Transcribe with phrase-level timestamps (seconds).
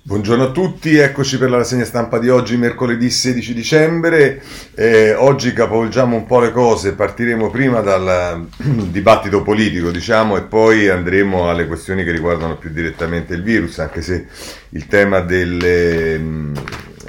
[0.00, 4.40] Buongiorno a tutti, eccoci per la rassegna stampa di oggi, mercoledì 16 dicembre.
[4.74, 8.46] Eh, oggi capovolgiamo un po' le cose, partiremo prima dal
[8.90, 14.00] dibattito politico, diciamo, e poi andremo alle questioni che riguardano più direttamente il virus, anche
[14.00, 14.26] se
[14.70, 16.18] il tema delle,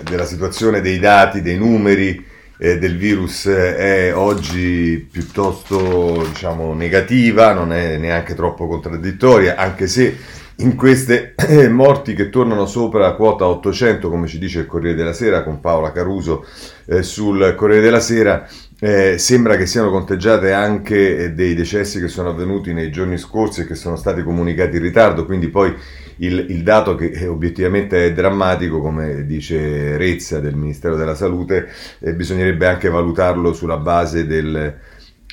[0.04, 2.26] della situazione dei dati, dei numeri
[2.58, 10.18] eh, del virus è oggi piuttosto diciamo, negativa, non è neanche troppo contraddittoria, anche se
[10.60, 11.36] in queste
[11.70, 15.60] morti che tornano sopra la quota 800, come ci dice il Corriere della Sera con
[15.60, 16.46] Paola Caruso
[16.86, 18.48] eh, sul Corriere della Sera,
[18.80, 23.62] eh, sembra che siano conteggiate anche eh, dei decessi che sono avvenuti nei giorni scorsi
[23.62, 25.74] e che sono stati comunicati in ritardo, quindi poi
[26.18, 31.70] il, il dato che eh, obiettivamente è drammatico, come dice Rezza del Ministero della Salute,
[32.00, 34.78] eh, bisognerebbe anche valutarlo sulla base del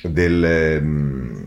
[0.03, 1.43] del, mm,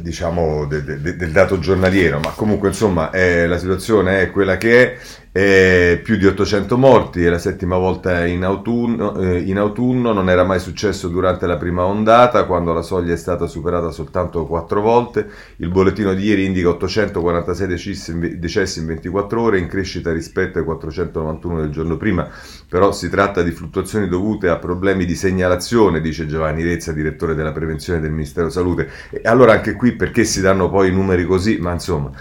[0.00, 4.92] diciamo, de, de, del dato giornaliero, ma comunque insomma è, la situazione è quella che
[4.92, 4.98] è
[5.36, 10.30] eh, più di 800 morti, è la settima volta in autunno, eh, in autunno, non
[10.30, 14.80] era mai successo durante la prima ondata, quando la soglia è stata superata soltanto 4
[14.80, 15.28] volte.
[15.56, 20.64] Il bollettino di ieri indica 846 decessi, decessi in 24 ore, in crescita rispetto ai
[20.64, 22.28] 491 del giorno prima,
[22.68, 27.50] però si tratta di fluttuazioni dovute a problemi di segnalazione, dice Giovanni Rezza, direttore della
[27.50, 28.88] prevenzione del Ministero Salute.
[29.10, 31.58] E allora anche qui perché si danno poi numeri così?
[31.58, 32.12] Ma insomma,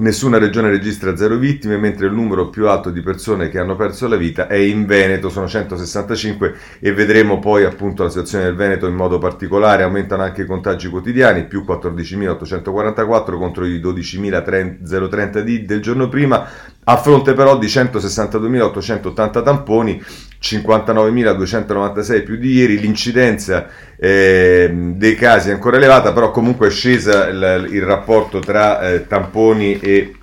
[0.00, 4.08] nessuna regione registra zero vittime, mentre il numero più alto di persone che hanno perso
[4.08, 8.86] la vita è in Veneto, sono 165 e vedremo poi appunto la situazione del Veneto
[8.86, 15.80] in modo particolare, aumentano anche i contagi quotidiani, più 14.844 contro i 12.030 di, del
[15.80, 16.46] giorno prima,
[16.82, 20.02] a fronte però di 162.880 tamponi,
[20.40, 27.28] 59.296 più di ieri, l'incidenza eh, dei casi è ancora elevata, però comunque è scesa
[27.28, 30.14] il, il rapporto tra eh, tamponi e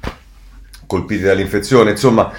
[0.87, 1.91] colpiti dall'infezione.
[1.91, 2.31] Insomma,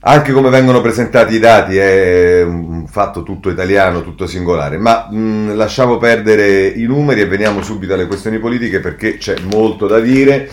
[0.00, 5.54] anche come vengono presentati i dati è un fatto tutto italiano, tutto singolare, ma mh,
[5.54, 10.48] lasciamo perdere i numeri e veniamo subito alle questioni politiche perché c'è molto da dire.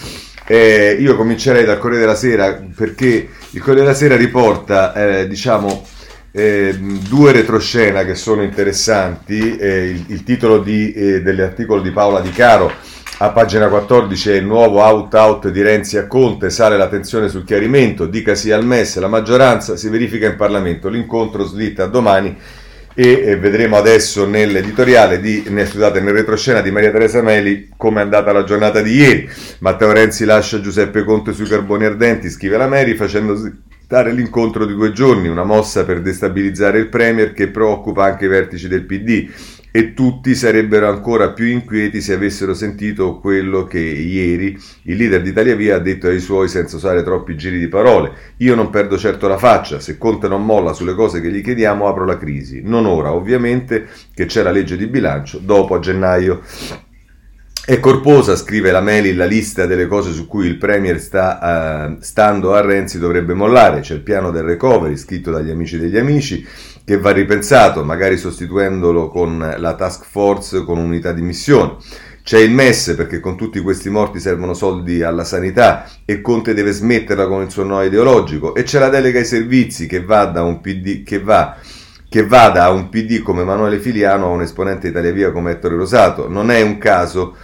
[0.45, 5.85] Eh, io comincerei dal Corriere della Sera perché il Corriere della Sera riporta, eh, diciamo,
[6.35, 6.75] eh,
[7.07, 9.55] due retroscena che sono interessanti.
[9.55, 12.71] Eh, il, il, titolo di, eh, dell'articolo di Paola Di Caro
[13.19, 17.45] a pagina 14 è il nuovo out-out di Renzi a Conte, sale la tensione sul
[17.45, 22.35] chiarimento, dica sì al MES, la maggioranza si verifica in Parlamento, l'incontro slitta domani
[22.95, 28.31] e vedremo adesso nell'editoriale di, scusate, nel retroscena di Maria Teresa Meli come è andata
[28.31, 29.29] la giornata di ieri.
[29.59, 33.35] Matteo Renzi lascia Giuseppe Conte sui carboni ardenti, scrive la Meri facendo
[33.93, 38.27] dare l'incontro di due giorni, una mossa per destabilizzare il Premier che preoccupa anche i
[38.27, 39.29] vertici del PD
[39.69, 45.29] e tutti sarebbero ancora più inquieti se avessero sentito quello che ieri il leader di
[45.29, 48.13] Italia Via ha detto ai suoi senza usare troppi giri di parole.
[48.37, 51.87] Io non perdo certo la faccia, se Conte non molla sulle cose che gli chiediamo
[51.87, 52.61] apro la crisi.
[52.63, 56.41] Non ora, ovviamente, che c'è la legge di bilancio, dopo a gennaio.
[57.65, 62.01] È corposa, scrive la Meli, la lista delle cose su cui il Premier sta uh,
[62.01, 63.79] stando a Renzi dovrebbe mollare.
[63.79, 66.45] C'è il piano del recovery scritto dagli amici degli amici
[66.83, 71.77] che va ripensato, magari sostituendolo con la task force con unità di missione.
[72.21, 76.73] C'è il MES perché con tutti questi morti servono soldi alla sanità e Conte deve
[76.73, 80.43] smetterla con il suo no ideologico e c'è la delega ai servizi che va da
[80.43, 81.55] un PD che va
[82.09, 85.77] che vada a un PD come Emanuele Filiano a un esponente Italia Via come Ettore
[85.77, 86.29] Rosato.
[86.29, 87.35] Non è un caso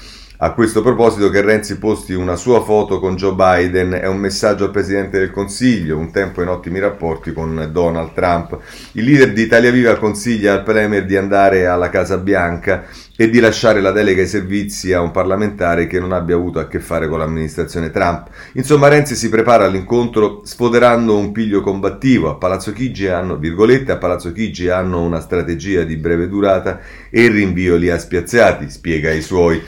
[0.42, 4.64] a questo proposito che Renzi posti una sua foto con Joe Biden è un messaggio
[4.64, 8.58] al Presidente del Consiglio, un tempo in ottimi rapporti con Donald Trump.
[8.94, 12.86] Il leader di Italia Viva consiglia al Premier di andare alla Casa Bianca
[13.18, 16.68] e di lasciare la delega ai servizi a un parlamentare che non abbia avuto a
[16.68, 18.30] che fare con l'amministrazione Trump.
[18.54, 22.30] Insomma, Renzi si prepara all'incontro sfoderando un piglio combattivo.
[22.30, 26.80] A Palazzo Chigi hanno, virgolette, a Palazzo Chigi hanno una strategia di breve durata
[27.10, 29.62] e il rinvio li ha spiazzati, spiega ai suoi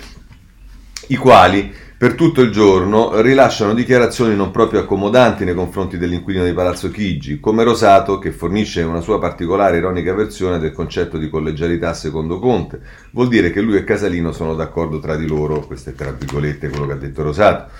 [1.07, 6.51] i quali per tutto il giorno rilasciano dichiarazioni non proprio accomodanti nei confronti dell'inquilino di
[6.51, 11.93] Palazzo Chigi, come Rosato che fornisce una sua particolare ironica versione del concetto di collegialità
[11.93, 12.79] secondo Conte.
[13.11, 16.69] Vuol dire che lui e Casalino sono d'accordo tra di loro, questo è tra virgolette
[16.69, 17.71] quello che ha detto Rosato.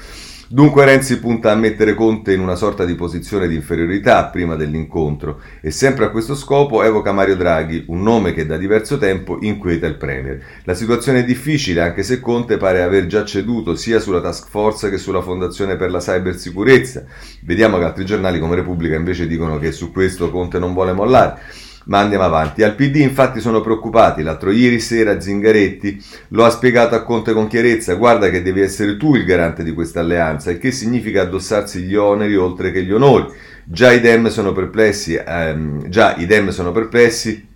[0.53, 5.39] Dunque Renzi punta a mettere Conte in una sorta di posizione di inferiorità prima dell'incontro
[5.62, 9.88] e sempre a questo scopo evoca Mario Draghi, un nome che da diverso tempo inquieta
[9.88, 10.44] il Premier.
[10.65, 14.89] La situazione è difficile anche se Conte pare aver già ceduto sia sulla task force
[14.89, 17.06] che sulla Fondazione per la Cybersicurezza.
[17.44, 21.39] Vediamo che altri giornali come Repubblica invece dicono che su questo Conte non vuole mollare.
[21.86, 22.63] Ma andiamo avanti.
[22.63, 24.22] Al PD infatti sono preoccupati.
[24.22, 27.95] L'altro ieri sera Zingaretti lo ha spiegato a Conte con chiarezza.
[27.95, 31.95] Guarda che devi essere tu il garante di questa alleanza, il che significa addossarsi gli
[31.95, 33.25] oneri oltre che gli onori.
[33.63, 37.50] Già i Dem sono perplessi, ehm, già i Dem sono perplessi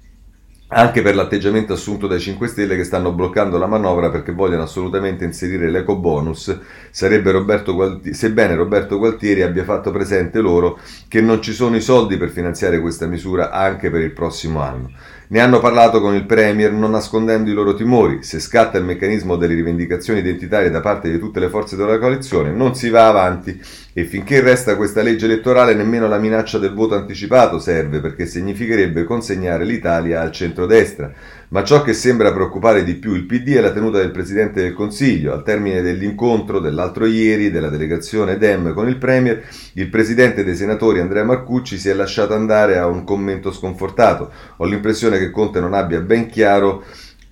[0.67, 5.23] anche per l'atteggiamento assunto dai 5 Stelle che stanno bloccando la manovra perché vogliono assolutamente
[5.23, 6.57] inserire l'eco bonus,
[7.31, 12.17] Roberto Gualtieri, sebbene Roberto Gualtieri abbia fatto presente loro che non ci sono i soldi
[12.17, 14.89] per finanziare questa misura anche per il prossimo anno.
[15.27, 18.21] Ne hanno parlato con il Premier non nascondendo i loro timori.
[18.21, 22.51] Se scatta il meccanismo delle rivendicazioni identitarie da parte di tutte le forze della coalizione,
[22.51, 23.59] non si va avanti
[23.93, 29.03] e finché resta questa legge elettorale nemmeno la minaccia del voto anticipato serve perché significherebbe
[29.03, 31.11] consegnare l'Italia al centrodestra.
[31.49, 34.73] Ma ciò che sembra preoccupare di più il PD è la tenuta del Presidente del
[34.73, 35.31] Consiglio.
[35.31, 39.43] Al termine dell'incontro dell'altro ieri della delegazione Dem con il Premier,
[39.73, 44.31] il Presidente dei Senatori Andrea Marcucci si è lasciato andare a un commento sconfortato.
[44.57, 46.83] Ho l'impressione che Conte non abbia ben chiaro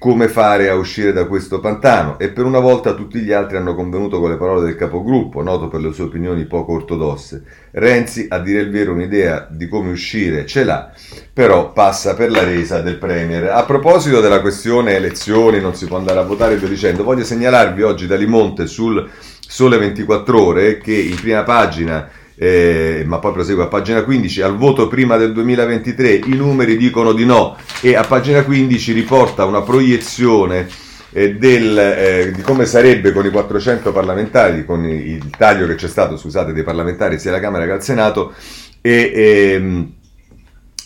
[0.03, 3.73] come fare a uscire da questo pantano e per una volta tutti gli altri hanno
[3.73, 7.41] convenuto con le parole del capogruppo, noto per le sue opinioni poco ortodosse.
[7.71, 10.91] Renzi, a dire il vero, un'idea di come uscire ce l'ha,
[11.31, 13.45] però passa per la resa del Premier.
[13.45, 17.81] A proposito della questione elezioni, non si può andare a votare, vi dicendo, voglio segnalarvi
[17.83, 19.09] oggi da Limonte sul
[19.39, 24.57] Sole 24 Ore che in prima pagina eh, ma poi prosegue a pagina 15, al
[24.57, 29.61] voto prima del 2023 i numeri dicono di no e a pagina 15 riporta una
[29.61, 30.67] proiezione
[31.11, 35.87] eh, del, eh, di come sarebbe con i 400 parlamentari, con il taglio che c'è
[35.87, 38.33] stato, scusate, dei parlamentari sia alla Camera che al Senato
[38.81, 39.93] e ehm,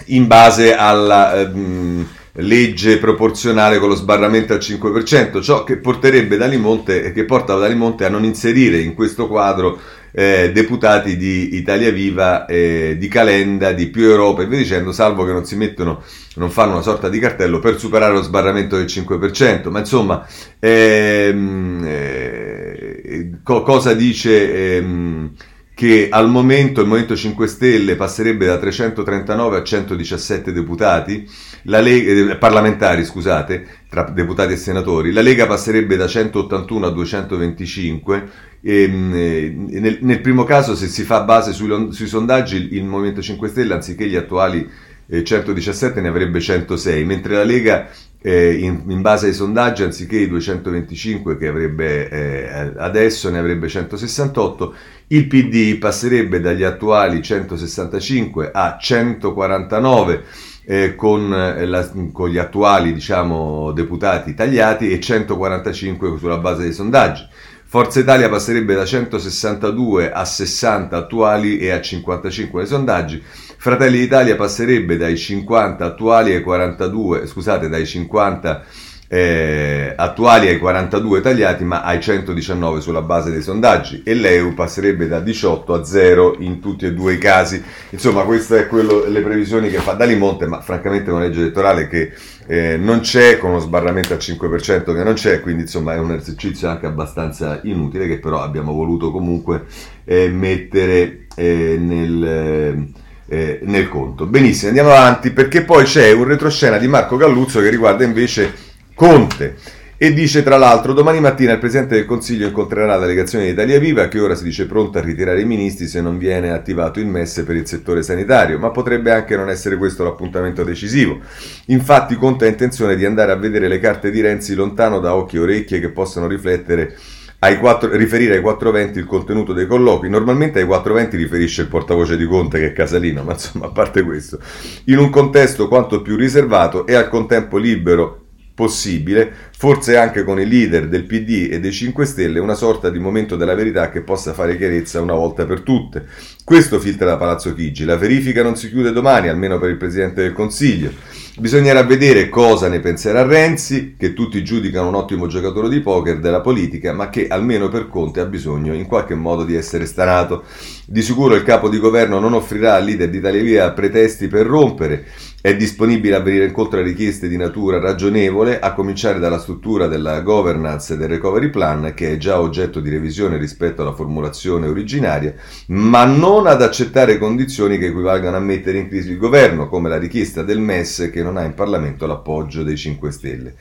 [0.05, 1.39] in base alla...
[1.39, 2.07] Ehm,
[2.39, 8.09] legge proporzionale con lo sbarramento al 5%, ciò che porterebbe Dalimonte, che porta Dalimonte a
[8.09, 9.79] non inserire in questo quadro
[10.17, 15.23] eh, deputati di Italia Viva, eh, di Calenda, di Più Europa e via dicendo, salvo
[15.23, 16.01] che non si mettono,
[16.37, 19.69] non fanno una sorta di cartello per superare lo sbarramento del 5%.
[19.69, 20.25] Ma insomma,
[20.57, 24.77] ehm, eh, co- cosa dice...
[24.77, 25.31] Ehm,
[25.77, 31.29] che al momento il Movimento 5 Stelle passerebbe da 339 a 117 deputati,
[31.69, 38.29] Lega, eh, parlamentari, scusate, tra deputati e senatori, la Lega passerebbe da 181 a 225,
[38.61, 42.85] e, ehm, eh, nel, nel, primo caso se si fa base sui, sui, sondaggi il,
[42.85, 44.67] Movimento 5 Stelle anziché gli attuali
[45.09, 47.89] eh, 117 ne avrebbe 106, mentre la Lega
[48.21, 53.67] eh, in, in, base ai sondaggi, anziché i 225 che avrebbe eh, adesso, ne avrebbe
[53.67, 54.73] 168.
[55.07, 60.23] Il PD passerebbe dagli attuali 165 a 149
[60.69, 66.73] eh, con, eh, la, con, gli attuali diciamo, deputati tagliati e 145 sulla base dei
[66.73, 67.25] sondaggi.
[67.63, 73.21] Forza Italia passerebbe da 162 a 60 attuali e a 55 nei sondaggi.
[73.57, 78.65] Fratelli d'Italia passerebbe dai 50 attuali ai 42, scusate, dai 50
[79.07, 85.07] eh, attuali ai 42 tagliati, ma ai 119 sulla base dei sondaggi e l'EU passerebbe
[85.07, 87.63] da 18 a 0 in tutti e due i casi.
[87.91, 92.11] Insomma, queste sono le previsioni che fa Dalimonte, ma francamente è una legge elettorale che
[92.47, 96.11] eh, non c'è, con uno sbarramento al 5% che non c'è, quindi insomma è un
[96.11, 99.65] esercizio anche abbastanza inutile che però abbiamo voluto comunque
[100.05, 102.95] eh, mettere eh, nel
[103.29, 104.25] eh, nel conto.
[104.25, 108.66] Benissimo, andiamo avanti perché poi c'è un retroscena di Marco Galluzzo che riguarda invece
[108.97, 109.53] Conte.
[109.95, 113.77] E dice tra l'altro domani mattina il Presidente del Consiglio incontrerà la delegazione di Italia
[113.77, 117.05] Viva che ora si dice pronta a ritirare i ministri se non viene attivato il
[117.05, 121.19] MES per il settore sanitario, ma potrebbe anche non essere questo l'appuntamento decisivo.
[121.67, 125.35] Infatti Conte ha intenzione di andare a vedere le carte di Renzi lontano da occhi
[125.35, 126.95] e orecchie che possano riflettere
[127.39, 130.09] ai quattro, riferire ai 420 il contenuto dei colloqui.
[130.09, 134.01] Normalmente ai 420 riferisce il portavoce di Conte che è Casalino, ma insomma, a parte
[134.01, 134.39] questo,
[134.85, 138.23] in un contesto quanto più riservato e al contempo libero
[138.57, 142.97] possibile, forse anche con i leader del PD e dei 5 Stelle, una sorta di
[142.97, 146.05] momento della verità che possa fare chiarezza una volta per tutte.
[146.43, 147.85] Questo filtra da Palazzo Chigi.
[147.85, 150.91] La verifica non si chiude domani, almeno per il Presidente del Consiglio.
[151.37, 156.41] Bisognerà vedere cosa ne penserà Renzi, che tutti giudicano un ottimo giocatore di poker della
[156.41, 160.45] politica, ma che almeno per Conte ha bisogno in qualche modo di essere stanato.
[160.87, 164.47] Di sicuro il capo di governo non offrirà al leader di Italia Via pretesti per
[164.47, 165.05] rompere,
[165.39, 170.21] è disponibile a venire incontro a richieste di natura ragionevole, a cominciare dalla struttura della
[170.21, 175.35] governance del recovery plan, che è già oggetto di revisione rispetto alla formulazione originaria,
[175.67, 179.99] ma non ad accettare condizioni che equivalgano a mettere in crisi il governo, come la
[179.99, 183.55] richiesta del MES che non ha in Parlamento l'appoggio dei 5 Stelle.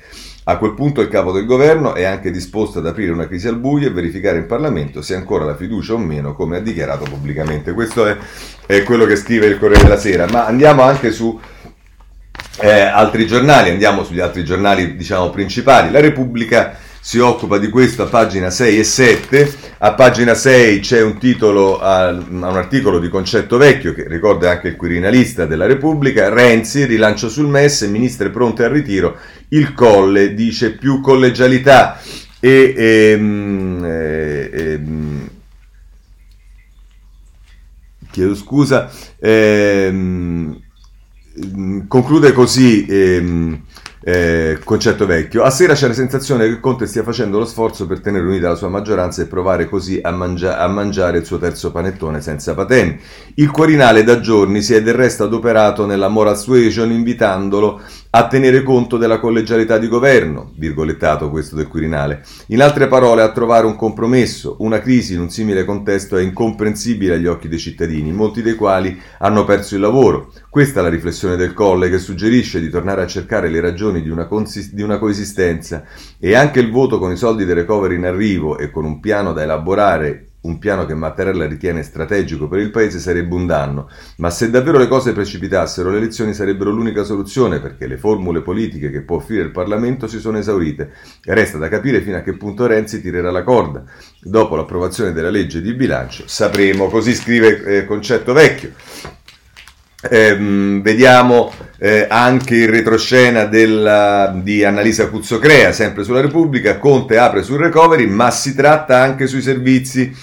[0.45, 3.59] A quel punto il capo del governo è anche disposto ad aprire una crisi al
[3.59, 7.73] buio e verificare in Parlamento se ancora la fiducia o meno, come ha dichiarato pubblicamente.
[7.73, 8.17] Questo è,
[8.65, 10.27] è quello che scrive il Corriere della Sera.
[10.31, 11.39] Ma andiamo anche su
[12.59, 15.91] eh, altri giornali, andiamo sugli altri giornali diciamo principali.
[15.91, 19.53] La Repubblica si occupa di questo a pagina 6 e 7.
[19.79, 24.51] A pagina 6 c'è un titolo a, a un articolo di Concetto Vecchio che ricorda
[24.51, 26.29] anche il Quirinalista della Repubblica.
[26.31, 29.19] Renzi, rilancio sul MES, ministre pronte al ritiro.
[29.51, 32.01] Il Colle dice più collegialità.
[32.41, 35.29] E, ehm, eh, ehm,
[38.11, 38.91] chiedo scusa.
[39.21, 40.65] Ehm,
[41.89, 42.87] conclude così.
[42.89, 43.61] Ehm,
[44.09, 45.43] eh, concetto vecchio.
[45.43, 48.55] A sera c'è la sensazione che Conte stia facendo lo sforzo per tenere unita la
[48.55, 52.97] sua maggioranza e provare così a, mangia- a mangiare il suo terzo panettone senza pateni.
[53.35, 57.81] Il Quirinale da giorni si è del resto adoperato nella moral suasion invitandolo
[58.17, 62.25] a tenere conto della collegialità di governo, virgolettato questo del Quirinale.
[62.47, 64.57] In altre parole, a trovare un compromesso.
[64.61, 68.99] Una crisi in un simile contesto è incomprensibile agli occhi dei cittadini, molti dei quali
[69.19, 70.33] hanno perso il lavoro.
[70.49, 74.09] Questa è la riflessione del Colle che suggerisce di tornare a cercare le ragioni di
[74.09, 75.85] una, consist- di una coesistenza
[76.19, 79.35] e anche il voto con i soldi del recovery in arrivo e con un piano
[79.35, 84.31] da elaborare un piano che Mattarella ritiene strategico per il paese sarebbe un danno, ma
[84.31, 89.03] se davvero le cose precipitassero le elezioni sarebbero l'unica soluzione perché le formule politiche che
[89.03, 90.93] può offrire il Parlamento si sono esaurite.
[91.25, 93.85] Resta da capire fino a che punto Renzi tirerà la corda.
[94.21, 99.16] Dopo l'approvazione della legge di bilancio sapremo, così scrive eh, Concetto Vecchio.
[100.09, 100.37] Eh,
[100.83, 106.79] vediamo eh, anche il retroscena della, di Annalisa Cuzzocrea, sempre sulla Repubblica.
[106.79, 110.15] Conte apre sul recovery, ma si tratta anche sui servizi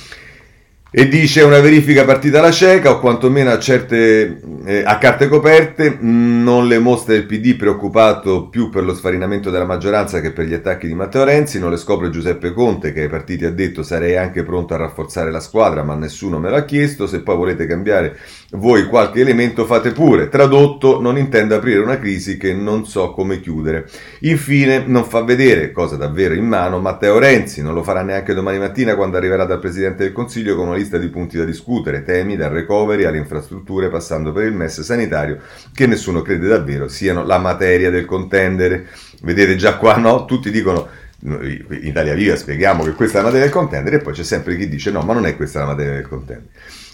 [0.95, 5.97] e dice una verifica partita alla cieca o quantomeno a, certe, eh, a carte coperte,
[5.99, 10.53] non le mostra il PD preoccupato più per lo sfarinamento della maggioranza che per gli
[10.53, 14.17] attacchi di Matteo Renzi, non le scopre Giuseppe Conte che ai partiti ha detto sarei
[14.17, 18.15] anche pronto a rafforzare la squadra ma nessuno me l'ha chiesto, se poi volete cambiare
[18.51, 23.39] voi qualche elemento fate pure, tradotto non intendo aprire una crisi che non so come
[23.39, 23.89] chiudere.
[24.19, 28.59] Infine non fa vedere, cosa davvero in mano, Matteo Renzi, non lo farà neanche domani
[28.59, 32.35] mattina quando arriverà dal Presidente del Consiglio con una lista di punti da discutere, temi
[32.35, 35.39] dal recovery alle infrastrutture passando per il MES sanitario
[35.73, 38.87] che nessuno crede davvero siano la materia del contendere.
[39.21, 40.25] Vedete già qua no?
[40.25, 40.87] Tutti dicono
[41.25, 44.57] in Italia Viva spieghiamo che questa è la materia del contendere e poi c'è sempre
[44.57, 46.49] chi dice no ma non è questa la materia del contendere.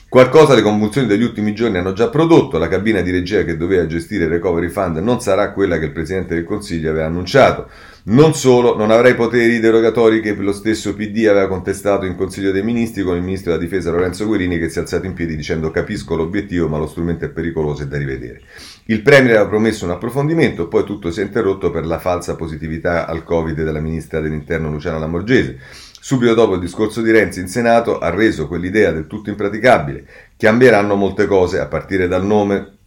[0.08, 3.86] Qualcosa le convulsioni degli ultimi giorni hanno già prodotto, la cabina di regia che doveva
[3.86, 7.70] gestire il recovery fund non sarà quella che il Presidente del Consiglio aveva annunciato.
[8.02, 12.52] Non solo, non avrà i poteri derogatori che lo stesso PD aveva contestato in Consiglio
[12.52, 15.36] dei Ministri con il Ministro della Difesa Lorenzo Guerini che si è alzato in piedi
[15.36, 18.42] dicendo capisco l'obiettivo ma lo strumento è pericoloso e da rivedere.
[18.86, 23.06] Il Premier aveva promesso un approfondimento, poi tutto si è interrotto per la falsa positività
[23.06, 25.58] al Covid della Ministra dell'Interno Luciana Lamorgese.
[26.00, 30.06] Subito dopo il discorso di Renzi in Senato ha reso quell'idea del tutto impraticabile.
[30.38, 32.78] Cambieranno molte cose, a partire dal nome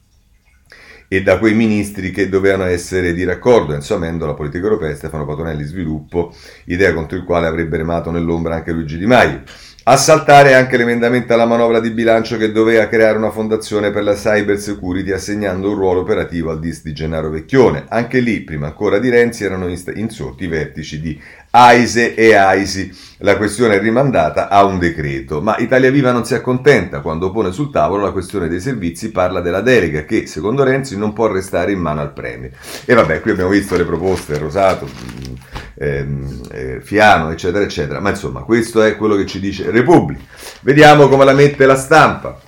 [1.13, 5.63] e da quei ministri che dovevano essere di raccordo, insomendo la politica europea Stefano Patonelli
[5.63, 9.43] sviluppo, idea contro il quale avrebbe remato nell'ombra anche Luigi Di Maio.
[9.85, 14.15] A saltare anche l'emendamento alla manovra di bilancio che doveva creare una fondazione per la
[14.15, 17.85] cyber security assegnando un ruolo operativo al DIS di Gennaro Vecchione.
[17.89, 21.21] Anche lì, prima ancora di Renzi, erano insorti i vertici di
[21.55, 23.01] AISE e AISI.
[23.19, 27.01] La questione è rimandata a un decreto, ma Italia Viva non si accontenta.
[27.01, 31.13] Quando pone sul tavolo la questione dei servizi parla della delega che, secondo Renzi, non
[31.13, 32.51] può restare in mano al Premier.
[32.87, 35.35] E vabbè, qui abbiamo visto le proposte, Rosato, mm,
[35.75, 38.01] ehm, eh, Fiano, eccetera, eccetera.
[38.01, 40.23] Ma insomma, questo è quello che ci dice Repubblica.
[40.63, 42.41] Vediamo come la mette la stampa.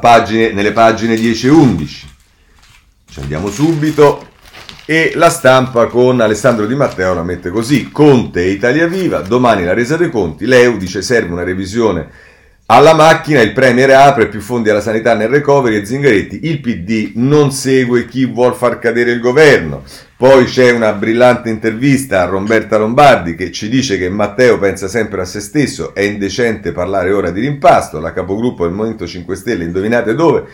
[0.00, 2.08] Pagine, nelle pagine 10 e 11.
[3.10, 4.29] Ci andiamo subito.
[4.90, 9.62] E la stampa con Alessandro Di Matteo la mette così: Conte e Italia Viva, domani
[9.62, 10.46] la resa dei conti.
[10.46, 12.08] L'EU dice serve una revisione
[12.66, 16.40] alla macchina, il Premier apre più fondi alla sanità nel recovery e Zingaretti.
[16.42, 19.84] Il PD non segue chi vuol far cadere il governo.
[20.16, 25.20] Poi c'è una brillante intervista a Roberta Lombardi che ci dice che Matteo pensa sempre
[25.20, 29.62] a se stesso, è indecente parlare ora di rimpasto, la capogruppo del Movimento 5 Stelle,
[29.62, 30.44] indovinate dove?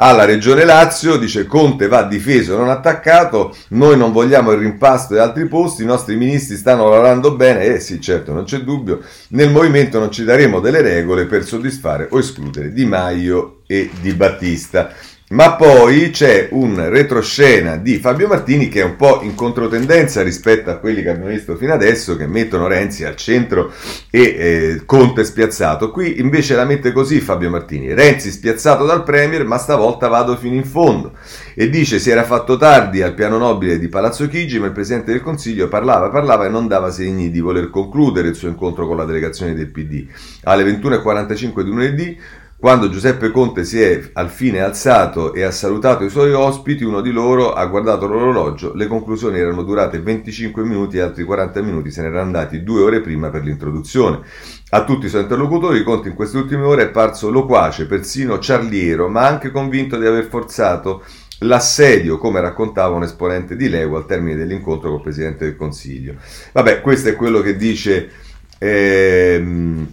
[0.00, 5.18] Alla Regione Lazio, dice Conte va difeso, non attaccato, noi non vogliamo il rimpasto e
[5.18, 9.00] altri posti, i nostri ministri stanno lavorando bene, eh sì certo non c'è dubbio,
[9.30, 14.12] nel movimento non ci daremo delle regole per soddisfare o escludere Di Maio e Di
[14.12, 14.92] Battista.
[15.30, 20.70] Ma poi c'è un retroscena di Fabio Martini che è un po' in controtendenza rispetto
[20.70, 23.70] a quelli che abbiamo visto fino adesso, che mettono Renzi al centro
[24.08, 25.90] e eh, Conte spiazzato.
[25.90, 30.54] Qui invece la mette così Fabio Martini: Renzi spiazzato dal Premier, ma stavolta vado fino
[30.54, 31.12] in fondo.
[31.54, 35.12] E dice: Si era fatto tardi al piano nobile di Palazzo Chigi, ma il presidente
[35.12, 38.96] del Consiglio parlava, parlava e non dava segni di voler concludere il suo incontro con
[38.96, 40.06] la delegazione del PD.
[40.44, 42.18] Alle 21.45 di lunedì
[42.60, 47.00] Quando Giuseppe Conte si è al fine alzato e ha salutato i suoi ospiti, uno
[47.00, 51.92] di loro ha guardato l'orologio, le conclusioni erano durate 25 minuti e altri 40 minuti
[51.92, 54.22] se ne erano andati due ore prima per l'introduzione.
[54.70, 59.08] A tutti i suoi interlocutori Conte in queste ultime ore è parso loquace, persino ciarliero,
[59.08, 61.04] ma anche convinto di aver forzato
[61.42, 66.16] l'assedio, come raccontava un esponente di Lego al termine dell'incontro col Presidente del Consiglio.
[66.54, 68.10] Vabbè, questo è quello che dice...
[68.58, 69.86] Ehm,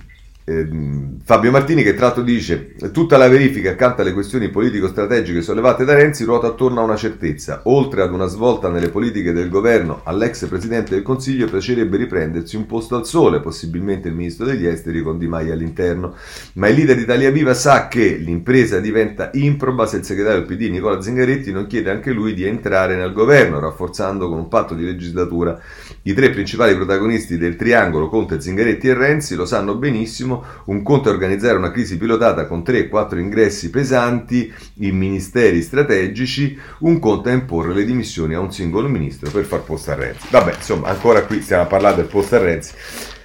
[0.47, 5.95] Fabio Martini che tra l'altro dice tutta la verifica accanto alle questioni politico-strategiche sollevate da
[5.95, 7.61] Renzi ruota attorno a una certezza.
[7.63, 12.67] Oltre ad una svolta nelle politiche del governo all'ex Presidente del Consiglio piacerebbe riprendersi un
[12.67, 16.13] posto al sole possibilmente il Ministro degli Esteri con Di Maia all'interno.
[16.53, 20.55] Ma il leader di Italia Viva sa che l'impresa diventa improba se il segretario del
[20.55, 24.75] PD Nicola Zingaretti non chiede anche lui di entrare nel governo rafforzando con un patto
[24.75, 25.59] di legislatura
[26.07, 31.09] i tre principali protagonisti del triangolo Conte, Zingaretti e Renzi lo sanno benissimo un conto
[31.09, 37.33] è organizzare una crisi pilotata con 3-4 ingressi pesanti in ministeri strategici, un conto è
[37.33, 40.27] imporre le dimissioni a un singolo ministro per far posto a Renzi.
[40.29, 42.73] Vabbè, insomma, ancora qui stiamo a parlare del posto a Renzi.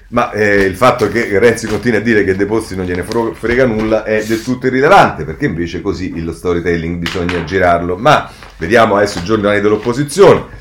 [0.08, 3.66] Ma eh, il fatto che Renzi continui a dire che dei posti non gliene frega
[3.66, 7.96] nulla è del tutto irrilevante, perché invece così lo storytelling bisogna girarlo.
[7.96, 10.58] Ma vediamo adesso i giornali dell'opposizione.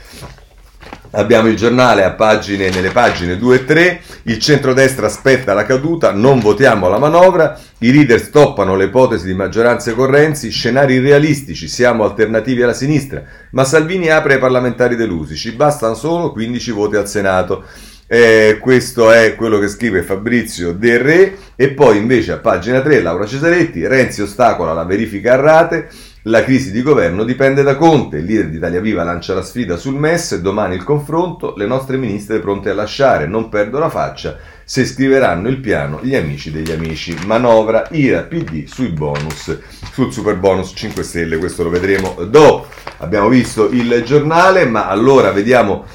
[1.12, 6.39] Abbiamo il giornale pagine, nelle pagine 2 e 3, il centrodestra aspetta la caduta, non
[6.39, 12.04] votiamo la manovra, i leader stoppano le ipotesi di maggioranze con Renzi, scenari irrealistici, siamo
[12.04, 17.08] alternativi alla sinistra, ma Salvini apre ai parlamentari delusi, ci bastano solo 15 voti al
[17.08, 17.63] Senato.
[18.12, 21.38] Eh, questo è quello che scrive Fabrizio Del Re.
[21.56, 25.89] E poi invece a pagina 3 Laura Cesaretti, Renzi ostacola la verifica a rate,
[26.24, 29.78] la crisi di governo dipende da Conte, il leader di Italia Viva lancia la sfida
[29.78, 34.38] sul MES, domani il confronto, le nostre ministre pronte a lasciare, non perdo la faccia,
[34.66, 37.16] se scriveranno il piano gli amici degli amici.
[37.26, 39.58] Manovra IRA PD sui bonus,
[39.94, 42.68] sul super bonus 5 Stelle, questo lo vedremo dopo.
[42.98, 45.86] Abbiamo visto il giornale, ma allora vediamo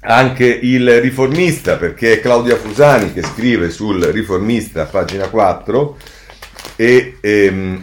[0.00, 5.96] anche il riformista, perché è Claudia Fusani che scrive sul riformista, pagina 4,
[6.76, 7.16] e...
[7.22, 7.80] Ehm,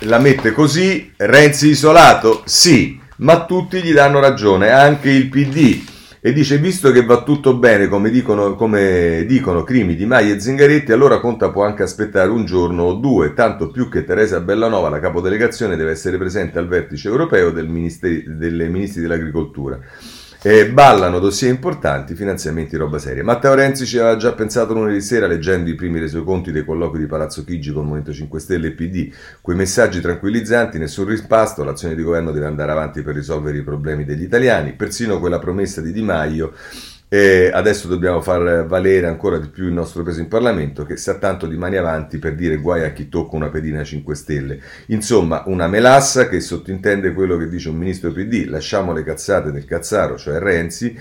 [0.00, 2.42] la mette così, Renzi isolato?
[2.46, 5.88] Sì, ma tutti gli danno ragione, anche il PD.
[6.22, 10.40] E dice, visto che va tutto bene, come dicono, come dicono Crimi, Di Maio e
[10.40, 14.90] Zingaretti, allora Conta può anche aspettare un giorno o due, tanto più che Teresa Bellanova,
[14.90, 19.78] la capodelegazione, deve essere presente al vertice europeo del ministeri, delle ministri dell'agricoltura.
[20.42, 23.22] Eh, ballano dossier importanti, finanziamenti, roba seria.
[23.22, 27.04] Matteo Renzi ci aveva già pensato lunedì sera leggendo i primi resoconti dei colloqui di
[27.04, 29.12] Palazzo Chigi con il Movimento 5 Stelle e PD.
[29.42, 34.06] Quei messaggi tranquillizzanti, nessun rimpasto, l'azione di governo deve andare avanti per risolvere i problemi
[34.06, 36.54] degli italiani, persino quella promessa di Di Maio
[37.12, 41.18] e adesso dobbiamo far valere ancora di più il nostro peso in Parlamento che sa
[41.18, 44.60] tanto di mani avanti per dire guai a chi tocca una pedina 5 Stelle.
[44.86, 49.64] Insomma, una melassa che sottintende quello che dice un ministro PD, lasciamo le cazzate del
[49.64, 50.96] cazzaro, cioè Renzi,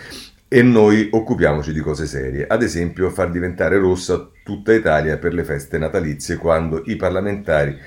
[0.48, 2.48] e noi occupiamoci di cose serie.
[2.48, 7.78] Ad esempio, far diventare rossa tutta Italia per le feste natalizie quando i parlamentari,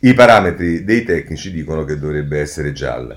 [0.00, 3.16] i parametri dei tecnici dicono che dovrebbe essere gialla.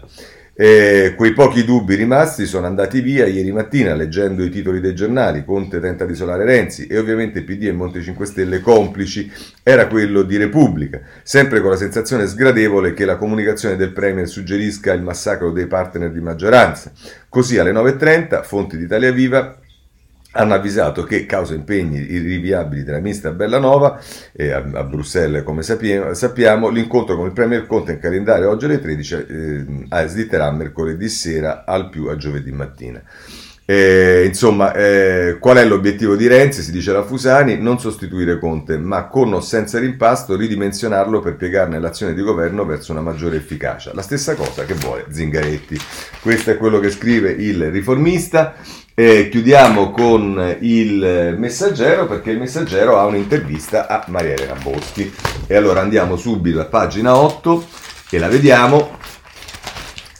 [0.56, 5.44] E quei pochi dubbi rimasti sono andati via ieri mattina leggendo i titoli dei giornali.
[5.44, 9.32] Conte tenta di isolare Renzi e ovviamente PD e Monte 5 Stelle complici
[9.64, 14.94] era quello di Repubblica, sempre con la sensazione sgradevole che la comunicazione del Premier suggerisca
[14.94, 16.92] il massacro dei partner di maggioranza.
[17.28, 19.58] Così alle 9.30, fonti di Italia Viva,
[20.34, 24.00] hanno avvisato che, causa impegni irriviabili della ministra Bellanova
[24.32, 28.66] eh, a, a, Bruxelles, come sappiamo, sappiamo, l'incontro con il Premier Conte in calendario oggi
[28.66, 33.02] alle 13 eh, slitterà mercoledì sera al più a giovedì mattina.
[33.66, 36.62] Eh, insomma, eh, qual è l'obiettivo di Renzi?
[36.62, 41.80] Si dice la Fusani, non sostituire Conte, ma con o senza rimpasto ridimensionarlo per piegarne
[41.80, 43.94] l'azione di governo verso una maggiore efficacia.
[43.94, 45.80] La stessa cosa che vuole Zingaretti.
[46.22, 48.56] Questo è quello che scrive il riformista.
[48.96, 55.12] Eh, chiudiamo con il messaggero perché il messaggero ha un'intervista a Maria Elena Boschi.
[55.48, 57.66] E allora andiamo subito a pagina 8
[58.10, 58.98] e la vediamo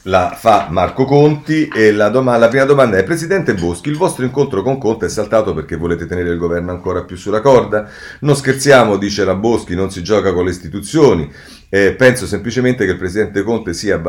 [0.04, 4.26] la fa Marco Conti e la, doma- la, prima domanda è Presidente Boschi, il vostro
[4.26, 7.90] incontro con Conte è saltato perché volete tenere il governo ancora più sulla corda?
[8.20, 11.32] Non scherziamo, dice la Boschi, non si gioca con le istituzioni.
[11.76, 14.00] Eh, penso semplicemente che il Presidente Conte sia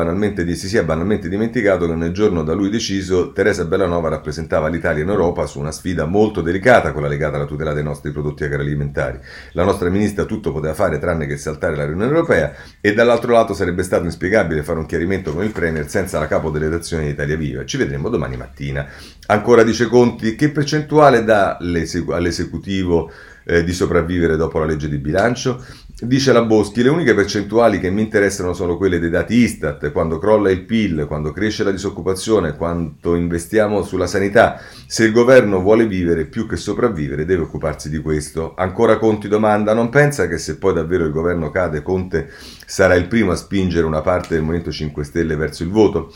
[0.53, 5.09] si sia banalmente dimenticato che nel giorno da lui deciso Teresa Bellanova rappresentava l'Italia in
[5.09, 9.17] Europa su una sfida molto delicata, quella legata alla tutela dei nostri prodotti agroalimentari.
[9.53, 13.55] La nostra ministra tutto poteva fare tranne che saltare la riunione europea e dall'altro lato
[13.55, 16.69] sarebbe stato inspiegabile fare un chiarimento con il Premier senza la capo delle
[17.05, 17.65] di Italia Viva.
[17.65, 18.87] Ci vedremo domani mattina.
[19.25, 23.09] Ancora dice Conti, che percentuale dà all'esecutivo
[23.45, 25.63] eh, di sopravvivere dopo la legge di bilancio?
[25.97, 30.17] Dice la Boschi, le uniche percentuali che mi interessano sono quelle dei dati Istat, quando
[30.17, 34.59] crolla il PIL, quando cresce la disoccupazione, quanto investiamo sulla sanità.
[34.87, 38.55] Se il governo vuole vivere più che sopravvivere deve occuparsi di questo.
[38.57, 42.29] Ancora Conti domanda, non pensa che se poi davvero il governo cade Conte
[42.65, 46.11] sarà il primo a spingere una parte del Movimento 5 Stelle verso il voto?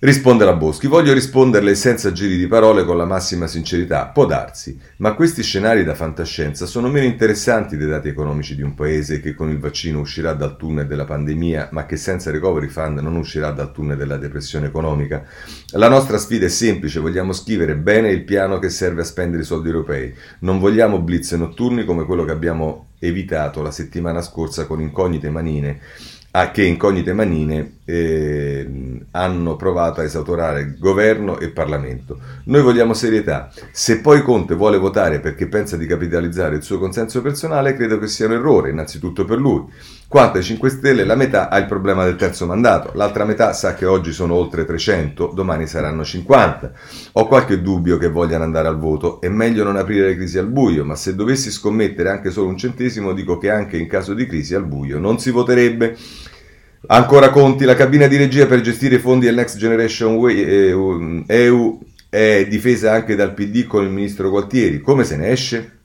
[0.00, 4.08] Risponde la Boschi, voglio risponderle senza giri di parole con la massima sincerità.
[4.08, 8.74] Può darsi, ma questi scenari da fantascienza sono meno interessanti dei dati economici di un
[8.74, 12.98] paese che con il vaccino uscirà dal tunnel della pandemia, ma che senza recovery fund
[12.98, 15.24] non uscirà dal tunnel della depressione economica.
[15.70, 19.46] La nostra sfida è semplice, vogliamo scrivere bene il piano che serve a spendere i
[19.46, 20.12] soldi europei.
[20.40, 25.80] Non vogliamo blitz notturni come quello che abbiamo evitato la settimana scorsa con incognite manine
[26.36, 28.68] a che incognite manine eh,
[29.12, 32.18] hanno provato a esautorare governo e Parlamento.
[32.46, 33.52] Noi vogliamo serietà.
[33.70, 38.08] Se poi Conte vuole votare perché pensa di capitalizzare il suo consenso personale, credo che
[38.08, 39.64] sia un errore, innanzitutto per lui.
[40.08, 43.74] Quanto ai 5 Stelle, la metà ha il problema del terzo mandato, l'altra metà sa
[43.74, 46.72] che oggi sono oltre 300, domani saranno 50.
[47.12, 50.46] Ho qualche dubbio che vogliano andare al voto, è meglio non aprire le crisi al
[50.48, 54.26] buio, ma se dovessi scommettere anche solo un centesimo, dico che anche in caso di
[54.26, 55.96] crisi al buio non si voterebbe.
[56.86, 61.78] Ancora Conti, la cabina di regia per gestire i fondi del Next Generation EU eh,
[62.10, 64.80] è difesa anche dal PD con il ministro Gualtieri.
[64.80, 65.78] Come se ne esce?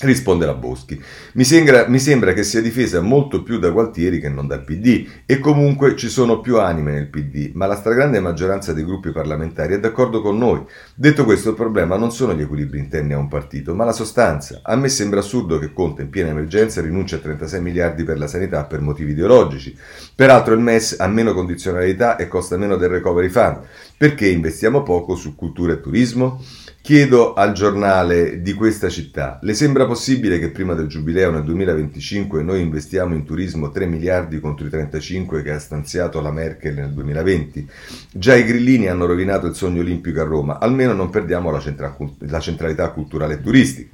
[0.00, 1.00] Risponde la Boschi.
[1.34, 5.06] Mi sembra, mi sembra, che sia difesa molto più da Gualtieri che non dal PD
[5.24, 9.74] e comunque ci sono più anime nel PD, ma la stragrande maggioranza dei gruppi parlamentari
[9.74, 10.64] è d'accordo con noi.
[10.96, 14.58] Detto questo, il problema non sono gli equilibri interni a un partito, ma la sostanza.
[14.64, 18.26] A me sembra assurdo che Conte in piena emergenza rinunci a 36 miliardi per la
[18.26, 19.78] sanità per motivi ideologici.
[20.12, 23.60] Peraltro il MES ha meno condizionalità e costa meno del recovery fund.
[23.96, 26.42] Perché investiamo poco su cultura e turismo?
[26.84, 32.42] Chiedo al giornale di questa città, le sembra possibile che prima del giubileo nel 2025
[32.42, 36.92] noi investiamo in turismo 3 miliardi contro i 35 che ha stanziato la Merkel nel
[36.92, 37.66] 2020?
[38.12, 41.96] Già i grillini hanno rovinato il sogno olimpico a Roma, almeno non perdiamo la, centra-
[42.18, 43.88] la centralità culturale e turistica.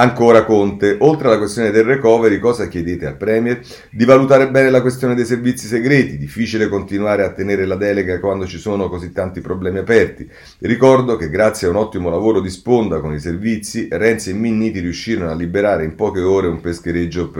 [0.00, 3.60] Ancora Conte, oltre alla questione del recovery, cosa chiedete al Premier?
[3.90, 8.46] Di valutare bene la questione dei servizi segreti, difficile continuare a tenere la delega quando
[8.46, 10.26] ci sono così tanti problemi aperti.
[10.60, 14.80] Ricordo che grazie a un ottimo lavoro di sponda con i servizi, Renzi e Minniti
[14.80, 17.30] riuscirono a liberare in poche ore un peschereggio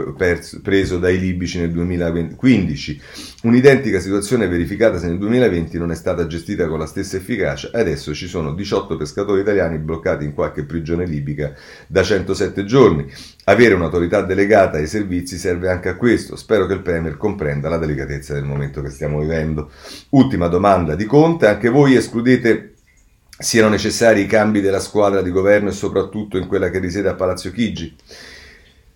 [0.61, 3.01] preso dai libici nel 2015.
[3.43, 8.27] Un'identica situazione verificatasi nel 2020 non è stata gestita con la stessa efficacia adesso ci
[8.27, 11.51] sono 18 pescatori italiani bloccati in qualche prigione libica
[11.87, 13.11] da 160 sette giorni.
[13.45, 16.35] Avere un'autorità delegata ai servizi serve anche a questo.
[16.35, 19.71] Spero che il Premier comprenda la delicatezza del momento che stiamo vivendo.
[20.09, 21.47] Ultima domanda di Conte.
[21.47, 22.75] Anche voi escludete
[23.37, 27.15] siano necessari i cambi della squadra di governo e soprattutto in quella che risiede a
[27.15, 27.95] Palazzo Chigi?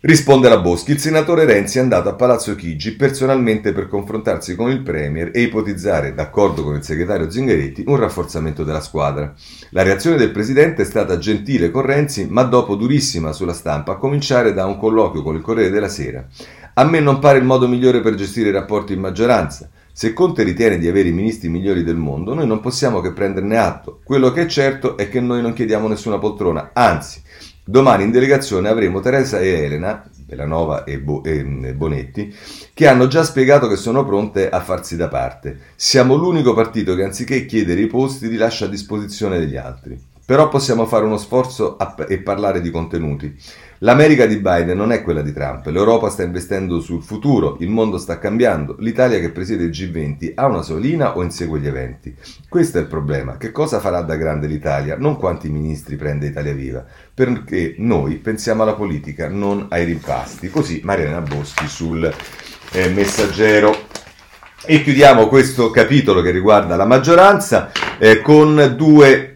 [0.01, 4.69] Risponde la Boschi, il senatore Renzi è andato a Palazzo Chigi personalmente per confrontarsi con
[4.69, 9.33] il Premier e ipotizzare, d'accordo con il segretario Zingaretti, un rafforzamento della squadra.
[9.71, 13.97] La reazione del Presidente è stata gentile con Renzi, ma dopo durissima sulla stampa, a
[13.97, 16.27] cominciare da un colloquio con il Corriere della Sera.
[16.75, 19.69] A me non pare il modo migliore per gestire i rapporti in maggioranza.
[19.91, 23.57] Se Conte ritiene di avere i ministri migliori del mondo, noi non possiamo che prenderne
[23.57, 24.01] atto.
[24.03, 27.21] Quello che è certo è che noi non chiediamo nessuna poltrona, anzi,
[27.67, 32.31] Domani in delegazione avremo Teresa e Elena, Belanova e, Bo- e Bonetti,
[32.75, 35.59] che hanno già spiegato che sono pronte a farsi da parte.
[35.75, 39.99] Siamo l'unico partito che anziché chiedere i posti li lascia a disposizione degli altri.
[40.25, 43.37] Però possiamo fare uno sforzo e parlare di contenuti.
[43.79, 47.97] L'America di Biden non è quella di Trump, l'Europa sta investendo sul futuro, il mondo
[47.97, 52.15] sta cambiando, l'Italia che presiede il G20 ha una solina o insegue gli eventi?
[52.47, 56.53] Questo è il problema, che cosa farà da grande l'Italia, non quanti ministri prende Italia
[56.53, 56.83] Viva,
[57.13, 60.49] perché noi pensiamo alla politica, non ai rimpasti.
[60.49, 62.11] Così Mariana Boschi sul
[62.71, 63.75] eh, messaggero.
[64.65, 69.34] E chiudiamo questo capitolo che riguarda la maggioranza eh, con due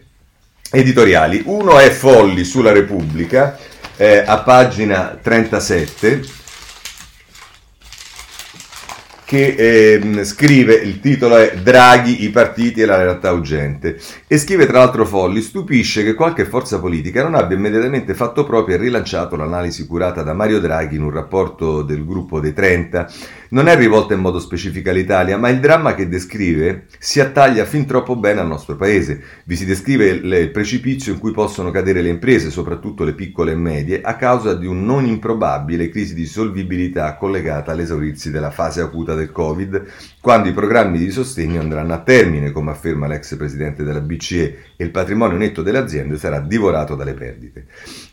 [0.70, 1.42] editoriali.
[1.46, 3.58] Uno è Folli sulla Repubblica
[3.96, 6.39] eh, a pagina 37
[9.30, 14.66] che eh, scrive, il titolo è Draghi, i partiti e la realtà urgente, e scrive
[14.66, 19.36] tra l'altro Folli, stupisce che qualche forza politica non abbia immediatamente fatto proprio e rilanciato
[19.36, 23.08] l'analisi curata da Mario Draghi in un rapporto del gruppo dei 30,
[23.50, 27.86] non è rivolta in modo specifico all'Italia, ma il dramma che descrive si attaglia fin
[27.86, 29.22] troppo bene al nostro paese.
[29.44, 33.56] Vi si descrive il precipizio in cui possono cadere le imprese, soprattutto le piccole e
[33.56, 39.14] medie, a causa di un non improbabile crisi di solvibilità collegata all'esaurirsi della fase acuta
[39.20, 39.84] del Covid,
[40.20, 44.84] quando i programmi di sostegno andranno a termine, come afferma l'ex presidente della BCE, e
[44.84, 47.66] il patrimonio netto delle aziende sarà divorato dalle perdite.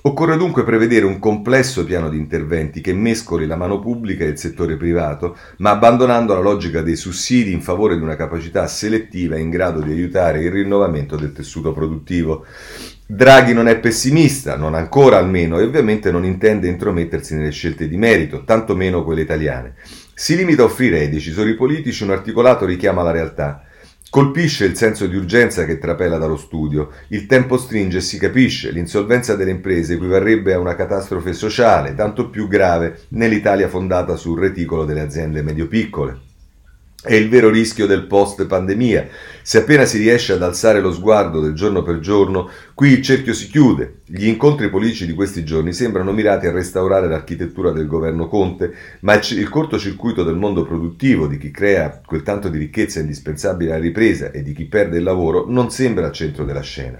[0.03, 4.37] Occorre dunque prevedere un complesso piano di interventi che mescoli la mano pubblica e il
[4.37, 9.49] settore privato, ma abbandonando la logica dei sussidi in favore di una capacità selettiva in
[9.49, 12.45] grado di aiutare il rinnovamento del tessuto produttivo.
[13.09, 17.95] Draghi non è pessimista, non ancora almeno, e ovviamente non intende intromettersi nelle scelte di
[17.95, 19.75] merito, tantomeno quelle italiane.
[20.19, 23.61] Si limita a offrire ai decisori politici un articolato richiamo alla realtà.
[24.09, 26.89] Colpisce il senso di urgenza che trapela dallo studio.
[27.09, 28.71] Il tempo stringe e si capisce.
[28.71, 34.85] L'insolvenza delle imprese equivarrebbe a una catastrofe sociale, tanto più grave nell'Italia fondata sul reticolo
[34.85, 36.26] delle aziende medio-piccole.
[36.99, 39.07] È il vero rischio del post-pandemia.
[39.43, 43.35] Se appena si riesce ad alzare lo sguardo del giorno per giorno, qui il cerchio
[43.35, 43.99] si chiude.
[44.03, 49.13] Gli incontri politici di questi giorni sembrano mirati a restaurare l'architettura del governo Conte, ma
[49.13, 54.31] il, cortocircuito del mondo produttivo, di chi crea quel tanto di ricchezza indispensabile alla ripresa
[54.31, 56.99] e di chi perde il lavoro, non sembra al centro della scena.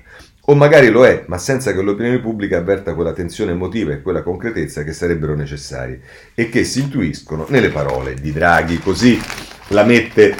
[0.49, 4.21] O magari lo è, ma senza che l'opinione pubblica avverta quella tensione emotiva e quella
[4.21, 6.01] concretezza che sarebbero necessarie
[6.35, 8.77] e che si intuiscono nelle parole di Draghi.
[8.77, 9.19] Così
[9.69, 10.35] la mette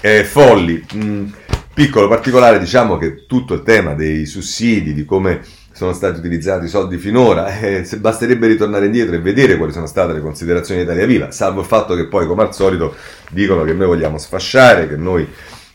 [0.00, 0.84] eh, Folli.
[0.94, 1.26] Mm,
[1.74, 5.40] piccolo particolare, diciamo che tutto il tema dei sussidi, di come
[5.72, 10.12] sono stati utilizzati i soldi finora, eh, basterebbe ritornare indietro e vedere quali sono state
[10.12, 12.94] le considerazioni di Italia Viva, salvo il fatto che poi, come al solito,
[13.30, 15.26] dicono che noi vogliamo sfasciare, che noi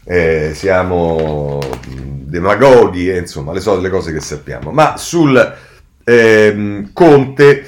[0.03, 4.71] eh, siamo demagoghi, e, insomma, le solite cose che sappiamo.
[4.71, 5.55] Ma sul
[6.03, 7.65] ehm, Conte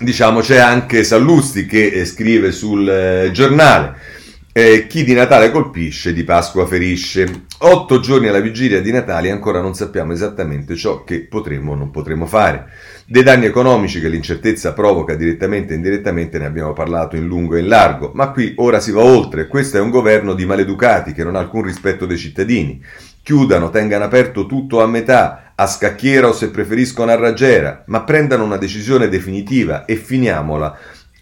[0.00, 4.16] diciamo c'è anche Sallusti che eh, scrive sul eh, giornale
[4.58, 7.44] eh, chi di Natale colpisce, di Pasqua ferisce.
[7.58, 11.92] Otto giorni alla vigilia di Natale ancora non sappiamo esattamente ciò che potremo o non
[11.92, 12.66] potremo fare.
[13.06, 17.60] Dei danni economici che l'incertezza provoca direttamente e indirettamente ne abbiamo parlato in lungo e
[17.60, 19.46] in largo, ma qui ora si va oltre.
[19.46, 22.82] Questo è un governo di maleducati che non ha alcun rispetto dei cittadini.
[23.22, 28.44] Chiudano, tengano aperto tutto a metà, a scacchiera o se preferiscono a raggiera, ma prendano
[28.44, 30.78] una decisione definitiva e finiamola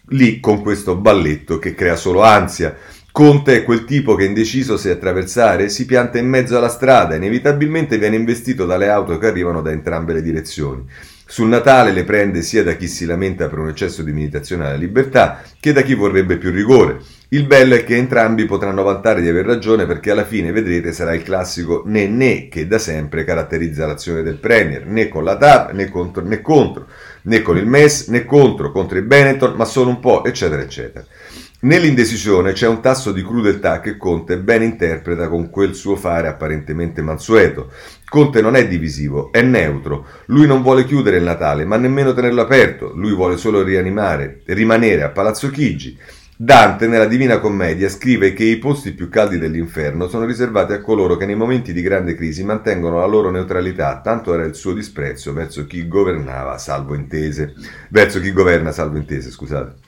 [0.08, 2.76] lì con questo balletto che crea solo ansia.
[3.10, 7.16] Conte è quel tipo che indeciso se attraversare si pianta in mezzo alla strada e
[7.16, 10.84] inevitabilmente viene investito dalle auto che arrivano da entrambe le direzioni.
[11.24, 14.76] Sul Natale le prende sia da chi si lamenta per un eccesso di meditazione alla
[14.76, 17.00] libertà che da chi vorrebbe più rigore.
[17.30, 21.12] Il bello è che entrambi potranno vantare di aver ragione perché alla fine, vedrete, sarà
[21.12, 25.72] il classico né né che da sempre caratterizza l'azione del Premier, né con la TAP
[25.72, 26.86] né contro, né contro,
[27.22, 31.04] né con il MES né contro, contro il Benetton, ma solo un po', eccetera, eccetera.
[31.58, 37.02] Nell'indecisione c'è un tasso di crudeltà che Conte ben interpreta con quel suo fare apparentemente
[37.02, 37.72] mansueto.
[38.08, 40.06] Conte non è divisivo, è neutro.
[40.26, 42.92] Lui non vuole chiudere il Natale, ma nemmeno tenerlo aperto.
[42.94, 45.98] Lui vuole solo rianimare, rimanere a Palazzo Chigi.
[46.38, 51.16] Dante, nella Divina Commedia, scrive che i posti più caldi dell'inferno sono riservati a coloro
[51.16, 55.32] che nei momenti di grande crisi mantengono la loro neutralità, tanto era il suo disprezzo
[55.32, 57.54] verso chi governava salvo intese.
[57.88, 59.85] Verso chi governa salvo intese, scusate.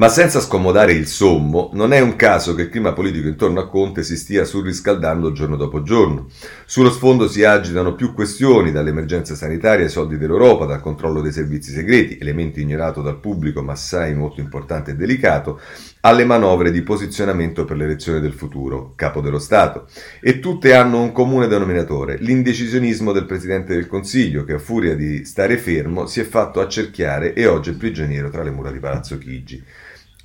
[0.00, 3.68] Ma senza scomodare il sommo, non è un caso che il clima politico intorno a
[3.68, 6.28] Conte si stia surriscaldando giorno dopo giorno.
[6.64, 11.70] Sullo sfondo si agitano più questioni, dall'emergenza sanitaria ai soldi dell'Europa, dal controllo dei servizi
[11.70, 15.60] segreti, elemento ignorato dal pubblico ma assai molto importante e delicato,
[16.00, 19.86] alle manovre di posizionamento per l'elezione del futuro, capo dello Stato.
[20.22, 25.26] E tutte hanno un comune denominatore, l'indecisionismo del Presidente del Consiglio, che a furia di
[25.26, 29.18] stare fermo si è fatto accerchiare e oggi è prigioniero tra le mura di Palazzo
[29.18, 29.62] Chigi.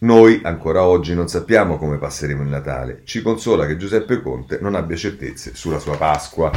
[0.05, 3.01] Noi ancora oggi non sappiamo come passeremo il Natale.
[3.05, 6.51] Ci consola che Giuseppe Conte non abbia certezze sulla sua Pasqua.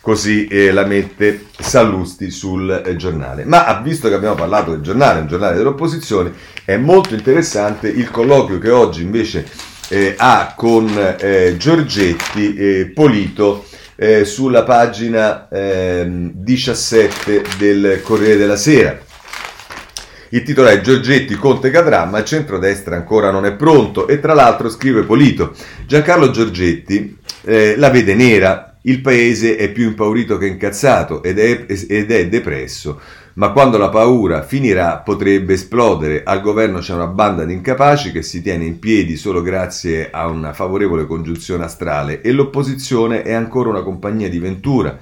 [0.00, 3.44] Così eh, la mette Sallusti sul eh, giornale.
[3.44, 6.32] Ma visto che abbiamo parlato del giornale, un giornale dell'opposizione,
[6.64, 9.48] è molto interessante il colloquio che oggi invece
[9.88, 10.88] eh, ha con
[11.18, 13.64] eh, Giorgetti e Polito
[13.96, 19.10] eh, sulla pagina 17 ehm, del Corriere della Sera
[20.32, 24.08] il titolo è Giorgetti, Conte cadrà, ma il centrodestra ancora non è pronto.
[24.08, 25.54] E tra l'altro scrive Polito,
[25.86, 31.66] Giancarlo Giorgetti eh, la vede nera, il paese è più impaurito che incazzato ed è,
[31.68, 33.00] ed è depresso
[33.34, 36.22] ma quando la paura finirà potrebbe esplodere.
[36.24, 40.26] Al governo c'è una banda di incapaci che si tiene in piedi solo grazie a
[40.26, 44.98] una favorevole congiunzione astrale e l'opposizione è ancora una compagnia di Ventura.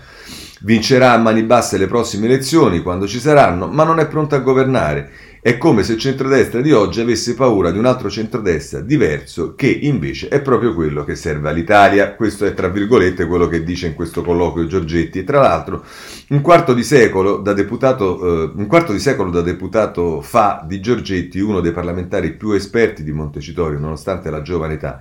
[0.62, 4.40] Vincerà a mani basse le prossime elezioni quando ci saranno, ma non è pronta a
[4.40, 5.10] governare
[5.42, 9.68] È come se il centrodestra di oggi avesse paura di un altro centrodestra diverso che
[9.68, 12.14] invece è proprio quello che serve all'Italia.
[12.14, 15.24] Questo è tra virgolette quello che dice in questo colloquio Giorgetti.
[15.24, 15.82] Tra l'altro
[16.28, 20.78] un quarto di secolo da deputato, eh, un quarto di secolo da deputato fa di
[20.78, 25.00] Giorgetti, uno dei parlamentari più esperti di Montecitorio nonostante la giovane età,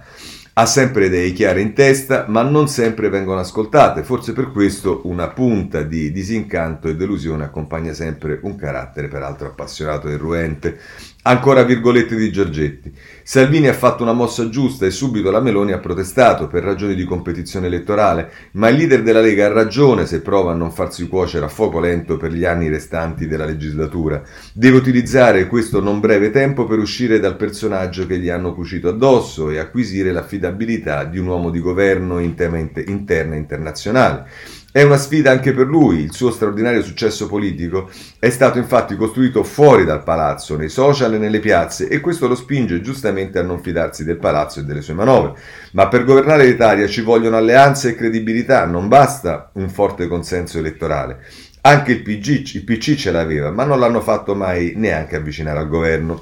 [0.60, 4.04] ha sempre idee chiare in testa, ma non sempre vengono ascoltate.
[4.04, 10.10] Forse per questo una punta di disincanto e delusione accompagna sempre un carattere peraltro appassionato
[10.10, 10.78] e ruente.
[11.22, 12.94] Ancora virgolette di Giorgetti.
[13.24, 17.04] Salvini ha fatto una mossa giusta e subito la Meloni ha protestato per ragioni di
[17.04, 21.44] competizione elettorale, ma il leader della Lega ha ragione se prova a non farsi cuocere
[21.44, 24.24] a fuoco lento per gli anni restanti della legislatura.
[24.54, 29.50] Deve utilizzare questo non breve tempo per uscire dal personaggio che gli hanno cucito addosso
[29.50, 34.26] e acquisire l'affidabilità di un uomo di governo in tema interna e internazionale.
[34.72, 39.44] È una sfida anche per lui, il suo straordinario successo politico è stato infatti costruito
[39.44, 43.64] fuori dal palazzo, nei social e nelle piazze e questo lo spinge giustamente a non
[43.64, 45.34] fidarsi del palazzo e delle sue manovre.
[45.72, 51.26] Ma per governare l'Italia ci vogliono alleanze e credibilità, non basta un forte consenso elettorale.
[51.62, 55.68] Anche il, PG, il PC ce l'aveva, ma non l'hanno fatto mai neanche avvicinare al
[55.68, 56.22] governo.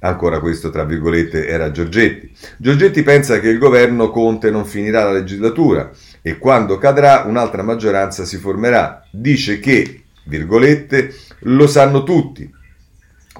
[0.00, 2.30] Ancora questo, tra virgolette, era Giorgetti.
[2.58, 5.90] Giorgetti pensa che il governo Conte non finirà la legislatura
[6.28, 9.02] e quando cadrà un'altra maggioranza si formerà.
[9.10, 12.54] Dice che, virgolette, lo sanno tutti.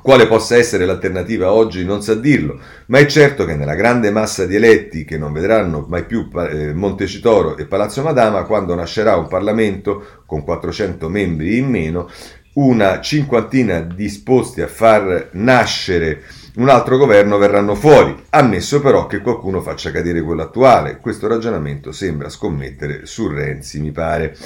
[0.01, 4.47] Quale possa essere l'alternativa oggi non sa dirlo, ma è certo che nella grande massa
[4.47, 9.29] di eletti che non vedranno mai più eh, Montecitoro e Palazzo Madama, quando nascerà un
[9.29, 12.09] Parlamento con 400 membri in meno,
[12.55, 16.23] una cinquantina disposti a far nascere
[16.59, 20.99] un altro governo verranno fuori, ammesso però che qualcuno faccia cadere quello attuale.
[21.01, 24.37] Questo ragionamento sembra scommettere su Renzi, mi pare.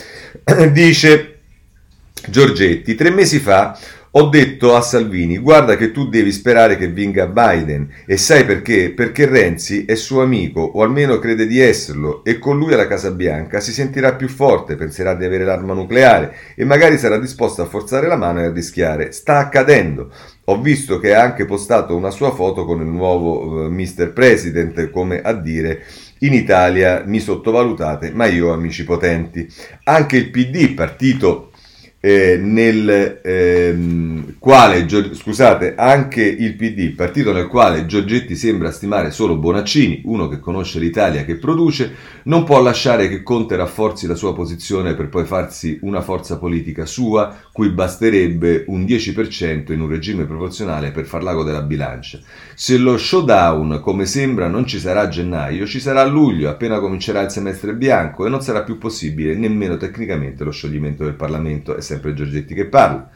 [0.72, 1.38] Dice
[2.28, 3.78] Giorgetti, tre mesi fa
[4.14, 7.88] ho detto a Salvini, guarda che tu devi sperare che vinga Biden.
[8.04, 8.90] E sai perché?
[8.90, 13.10] Perché Renzi è suo amico, o almeno crede di esserlo, e con lui alla Casa
[13.10, 17.66] Bianca si sentirà più forte, penserà di avere l'arma nucleare e magari sarà disposto a
[17.66, 19.12] forzare la mano e a rischiare.
[19.12, 20.12] Sta accadendo.
[20.52, 24.12] Ho visto che ha anche postato una sua foto con il nuovo uh, Mr.
[24.12, 25.82] President, come a dire
[26.18, 29.50] in Italia mi sottovalutate, ma io amici potenti.
[29.84, 31.51] Anche il PD, partito
[32.04, 39.36] eh, nel ehm, quale, scusate, anche il PD, partito nel quale Giorgetti sembra stimare solo
[39.36, 44.34] Bonaccini, uno che conosce l'Italia che produce, non può lasciare che Conte rafforzi la sua
[44.34, 50.24] posizione per poi farsi una forza politica sua, cui basterebbe un 10% in un regime
[50.24, 52.18] proporzionale per far l'ago della bilancia.
[52.56, 56.80] Se lo showdown, come sembra, non ci sarà a gennaio, ci sarà a luglio, appena
[56.80, 61.76] comincerà il semestre bianco, e non sarà più possibile nemmeno tecnicamente lo scioglimento del Parlamento
[61.92, 63.10] sempre Giorgetti che parla.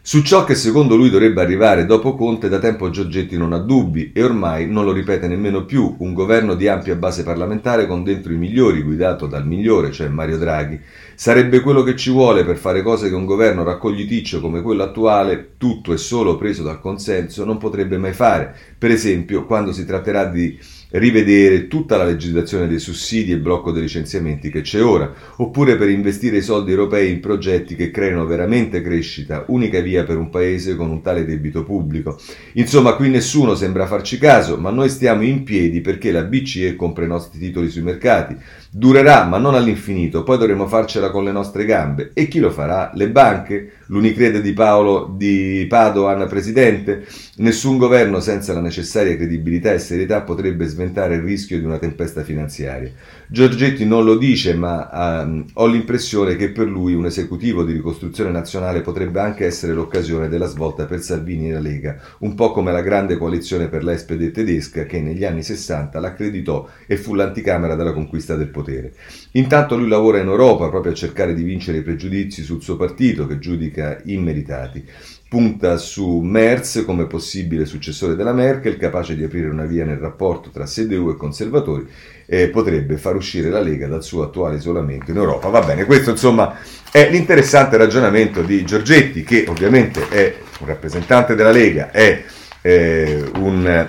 [0.00, 4.12] Su ciò che secondo lui dovrebbe arrivare dopo Conte da tempo Giorgetti non ha dubbi
[4.14, 8.32] e ormai non lo ripete nemmeno più, un governo di ampia base parlamentare con dentro
[8.32, 10.78] i migliori guidato dal migliore, cioè Mario Draghi.
[11.16, 15.54] Sarebbe quello che ci vuole per fare cose che un governo raccogliticcio come quello attuale,
[15.58, 18.54] tutto e solo preso dal consenso, non potrebbe mai fare.
[18.78, 20.56] Per esempio, quando si tratterà di
[20.90, 25.88] rivedere tutta la legislazione dei sussidi e blocco dei licenziamenti che c'è ora, oppure per
[25.88, 30.76] investire i soldi europei in progetti che creino veramente crescita, unica via per un paese
[30.76, 32.18] con un tale debito pubblico.
[32.54, 37.04] Insomma, qui nessuno sembra farci caso, ma noi stiamo in piedi perché la BCE compra
[37.04, 38.36] i nostri titoli sui mercati.
[38.78, 42.10] Durerà, ma non all'infinito, poi dovremo farcela con le nostre gambe.
[42.12, 42.90] E chi lo farà?
[42.92, 43.72] Le banche?
[43.86, 47.06] L'Unicredit di Paolo di Padoan presidente?
[47.36, 52.22] Nessun governo senza la necessaria credibilità e serietà potrebbe sventare il rischio di una tempesta
[52.22, 52.90] finanziaria.
[53.28, 58.30] Giorgetti non lo dice, ma um, ho l'impressione che per lui un esecutivo di ricostruzione
[58.30, 62.70] nazionale potrebbe anche essere l'occasione della svolta per Salvini e la Lega, un po' come
[62.70, 67.92] la grande coalizione per l'Espede tedesca che negli anni 60 l'accreditò e fu l'anticamera della
[67.92, 68.92] conquista del potere.
[69.32, 73.26] Intanto lui lavora in Europa proprio a cercare di vincere i pregiudizi sul suo partito
[73.26, 74.84] che giudica immeritati
[75.28, 80.50] punta su Merz come possibile successore della Merkel, capace di aprire una via nel rapporto
[80.50, 81.88] tra CDU e conservatori
[82.26, 85.48] e potrebbe far uscire la Lega dal suo attuale isolamento in Europa.
[85.48, 86.56] Va bene, questo insomma
[86.90, 92.24] è l'interessante ragionamento di Giorgetti, che ovviamente è un rappresentante della Lega, è
[92.62, 93.88] eh, un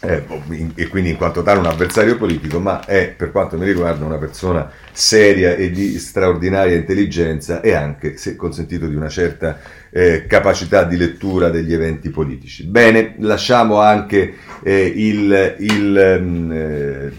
[0.00, 0.24] eh,
[0.76, 4.18] e quindi in quanto tale un avversario politico, ma è per quanto mi riguarda una
[4.18, 9.58] persona seria e di straordinaria intelligenza e anche, se consentito, di una certa
[9.90, 12.64] eh, capacità di lettura degli eventi politici.
[12.64, 17.12] Bene, lasciamo anche eh, il, il, mm, eh,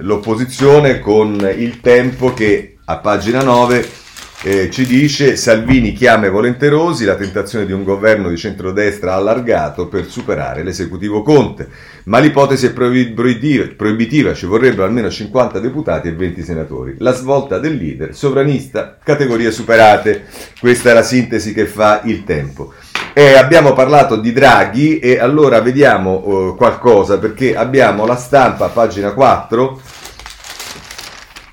[0.00, 4.02] l'opposizione con il tempo che a pagina 9
[4.46, 10.04] eh, ci dice Salvini chiama volenterosi, la tentazione di un governo di centrodestra allargato per
[10.04, 11.66] superare l'esecutivo Conte.
[12.04, 16.96] Ma l'ipotesi è proibitiva, ci vorrebbero almeno 50 deputati e 20 senatori.
[16.98, 20.24] La svolta del leader, sovranista, categorie superate.
[20.60, 22.74] Questa è la sintesi che fa il tempo.
[23.14, 29.14] Eh, abbiamo parlato di Draghi e allora vediamo uh, qualcosa perché abbiamo la stampa, pagina
[29.14, 29.80] 4,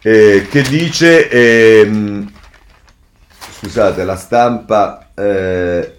[0.01, 1.29] eh, che dice...
[3.63, 5.97] Scusate, la stampa eh,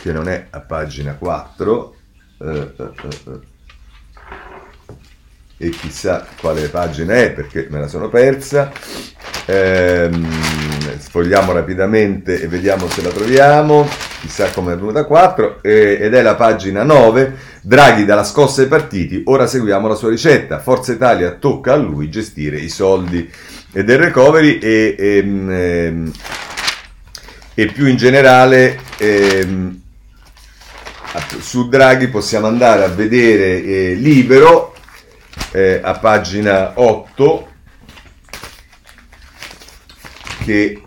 [0.00, 1.94] che non è a pagina 4
[2.40, 3.30] eh, eh, eh,
[5.58, 8.72] eh, e chissà quale pagina è perché me la sono persa.
[9.44, 10.26] Ehm,
[10.98, 13.86] sfogliamo rapidamente e vediamo se la troviamo.
[14.22, 17.36] Chissà come è venuta a 4 eh, ed è la pagina 9.
[17.60, 20.58] Draghi dalla scossa ai partiti, ora seguiamo la sua ricetta.
[20.58, 23.30] Forza Italia tocca a lui gestire i soldi
[23.76, 26.12] e del recovery e, e, ehm,
[27.54, 29.80] e più in generale ehm,
[31.40, 34.76] su Draghi possiamo andare a vedere eh, Libero
[35.50, 37.48] eh, a pagina 8
[40.44, 40.82] che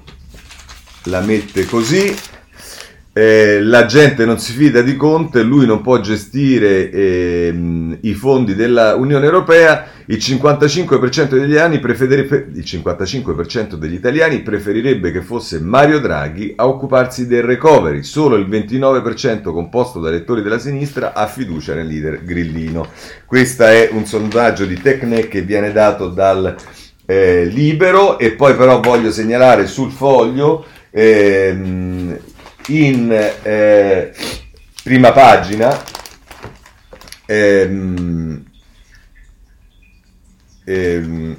[1.03, 2.15] la mette così
[3.17, 8.53] eh, la gente non si fida di Conte, lui non può gestire eh, i fondi
[8.53, 16.53] dell'Unione Europea, il 55%, degli italiani il 55% degli italiani preferirebbe che fosse Mario Draghi
[16.57, 21.87] a occuparsi del recovery, solo il 29% composto da elettori della sinistra ha fiducia nel
[21.87, 22.87] leader grillino.
[23.25, 26.55] Questo è un sondaggio di Tecne che viene dato dal
[27.07, 28.19] eh, Libero.
[28.19, 32.17] E poi però voglio segnalare sul foglio ehm,
[32.67, 33.11] in
[33.43, 34.13] eh,
[34.83, 35.83] prima pagina
[37.25, 38.43] ehm,
[40.65, 41.35] ehm,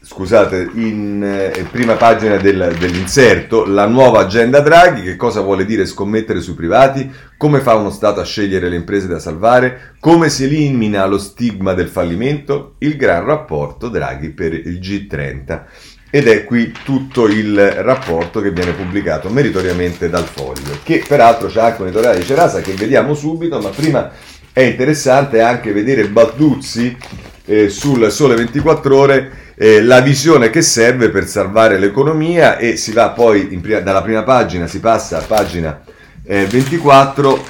[0.00, 5.86] scusate, in eh, prima pagina del, dell'inserto, la nuova agenda Draghi, che cosa vuole dire
[5.86, 10.44] scommettere sui privati, come fa uno Stato a scegliere le imprese da salvare, come si
[10.44, 15.62] elimina lo stigma del fallimento, il gran rapporto Draghi per il G30.
[16.10, 21.60] Ed è qui tutto il rapporto che viene pubblicato meritoriamente dal Foglio, che peraltro c'è
[21.60, 24.10] anche un editoriale di Cerasa che vediamo subito, ma prima
[24.52, 26.96] è interessante anche vedere Balduzzi
[27.44, 32.92] eh, sul Sole 24 Ore eh, la visione che serve per salvare l'economia e si
[32.92, 35.82] va poi prima, dalla prima pagina, si passa a pagina
[36.24, 37.44] eh, 24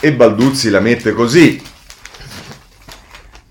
[0.00, 1.60] e Balduzzi la mette così.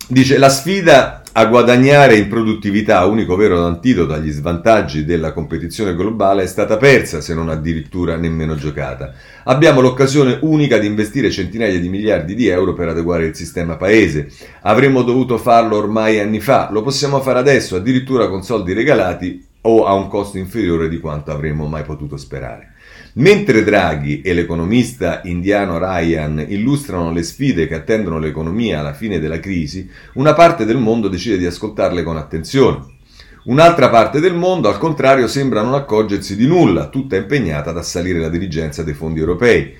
[0.07, 6.43] Dice la sfida a guadagnare in produttività, unico vero antidoto agli svantaggi della competizione globale,
[6.43, 9.13] è stata persa, se non addirittura nemmeno giocata.
[9.43, 14.31] Abbiamo l'occasione unica di investire centinaia di miliardi di euro per adeguare il sistema paese.
[14.61, 19.85] Avremmo dovuto farlo ormai anni fa, lo possiamo fare adesso, addirittura con soldi regalati o
[19.85, 22.73] a un costo inferiore di quanto avremmo mai potuto sperare.
[23.13, 29.39] Mentre Draghi e l'economista indiano Ryan illustrano le sfide che attendono l'economia alla fine della
[29.39, 32.97] crisi, una parte del mondo decide di ascoltarle con attenzione.
[33.45, 38.19] Un'altra parte del mondo, al contrario, sembra non accorgersi di nulla, tutta impegnata ad assalire
[38.19, 39.73] la dirigenza dei fondi europei.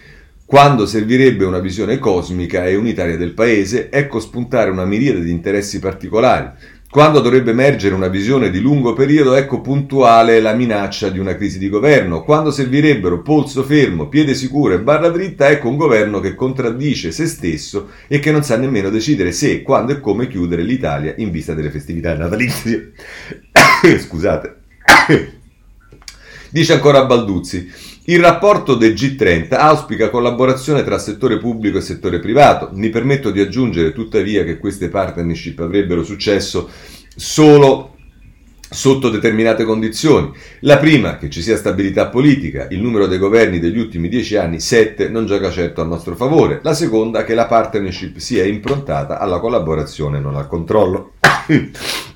[0.44, 5.78] Quando servirebbe una visione cosmica e unitaria del paese, ecco spuntare una miriade di interessi
[5.78, 6.50] particolari,
[6.92, 11.60] quando dovrebbe emergere una visione di lungo periodo, ecco puntuale la minaccia di una crisi
[11.60, 12.24] di governo.
[12.24, 17.28] Quando servirebbero polso fermo, piede sicuro e barra dritta, ecco un governo che contraddice se
[17.28, 21.54] stesso e che non sa nemmeno decidere se, quando e come chiudere l'Italia in vista
[21.54, 22.94] delle festività natalizie.
[24.00, 24.56] Scusate.
[26.50, 27.89] Dice ancora Balduzzi.
[28.10, 32.72] Il rapporto del G30 auspica collaborazione tra settore pubblico e settore privato.
[32.74, 36.68] Mi permetto di aggiungere tuttavia che queste partnership avrebbero successo
[37.16, 37.94] solo
[38.68, 40.32] sotto determinate condizioni.
[40.62, 44.60] La prima, che ci sia stabilità politica, il numero dei governi degli ultimi dieci anni,
[44.60, 46.62] sette, non gioca certo a nostro favore.
[46.64, 51.14] La seconda, che la partnership sia improntata alla collaborazione, non al controllo.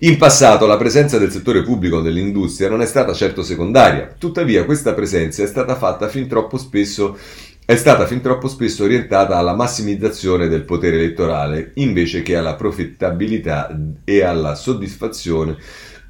[0.00, 4.92] In passato la presenza del settore pubblico nell'industria non è stata certo secondaria, tuttavia questa
[4.92, 7.16] presenza è stata fatta fin troppo spesso
[7.64, 13.74] è stata fin troppo spesso orientata alla massimizzazione del potere elettorale invece che alla profittabilità
[14.04, 15.56] e alla soddisfazione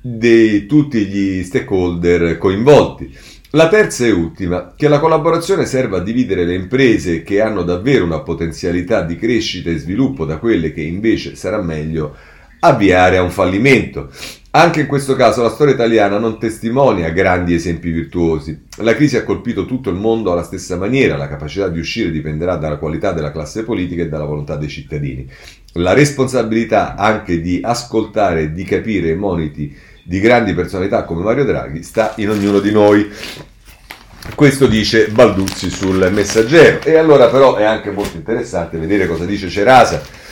[0.03, 3.17] di tutti gli stakeholder coinvolti.
[3.51, 8.05] La terza e ultima, che la collaborazione serva a dividere le imprese che hanno davvero
[8.05, 13.31] una potenzialità di crescita e sviluppo da quelle che invece sarà meglio avviare a un
[13.31, 14.11] fallimento.
[14.57, 18.59] Anche in questo caso la storia italiana non testimonia grandi esempi virtuosi.
[18.79, 22.57] La crisi ha colpito tutto il mondo alla stessa maniera, la capacità di uscire dipenderà
[22.57, 25.31] dalla qualità della classe politica e dalla volontà dei cittadini.
[25.73, 31.45] La responsabilità anche di ascoltare e di capire i moniti di grandi personalità come Mario
[31.45, 33.11] Draghi sta in ognuno di noi.
[34.35, 36.81] Questo dice Balduzzi sul messaggero.
[36.83, 40.25] E allora però è anche molto interessante vedere cosa dice Cerasa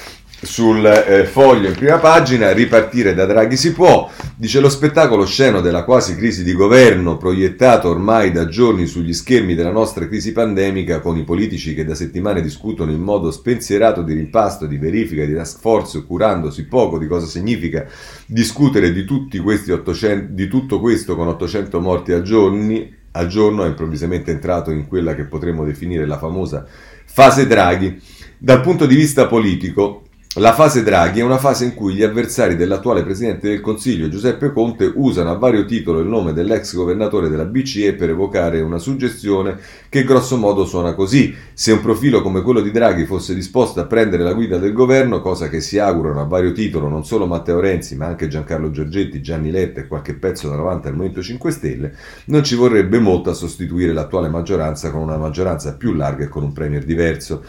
[0.43, 5.61] sul eh, foglio in prima pagina, ripartire da Draghi si può, dice lo spettacolo sceno
[5.61, 11.01] della quasi crisi di governo proiettato ormai da giorni sugli schermi della nostra crisi pandemica
[11.01, 15.35] con i politici che da settimane discutono in modo spensierato di rimpasto, di verifica, di
[15.35, 17.87] task force, curandosi poco di cosa significa
[18.27, 24.31] discutere di, 800, di tutto questo con 800 morti al giorno, al giorno è improvvisamente
[24.31, 26.67] entrato in quella che potremmo definire la famosa
[27.07, 28.01] fase Draghi.
[28.37, 30.04] Dal punto di vista politico,
[30.37, 34.53] la fase Draghi è una fase in cui gli avversari dell'attuale Presidente del Consiglio Giuseppe
[34.53, 39.57] Conte usano a vario titolo il nome dell'ex governatore della BCE per evocare una suggestione
[39.89, 41.33] che grosso modo suona così.
[41.53, 45.21] Se un profilo come quello di Draghi fosse disposto a prendere la guida del governo,
[45.21, 49.23] cosa che si augurano a vario titolo non solo Matteo Renzi ma anche Giancarlo Giorgetti,
[49.23, 51.95] Gianni Letta e qualche pezzo davanti al Movimento 5 Stelle,
[52.27, 56.43] non ci vorrebbe molto a sostituire l'attuale maggioranza con una maggioranza più larga e con
[56.43, 57.45] un premier diverso.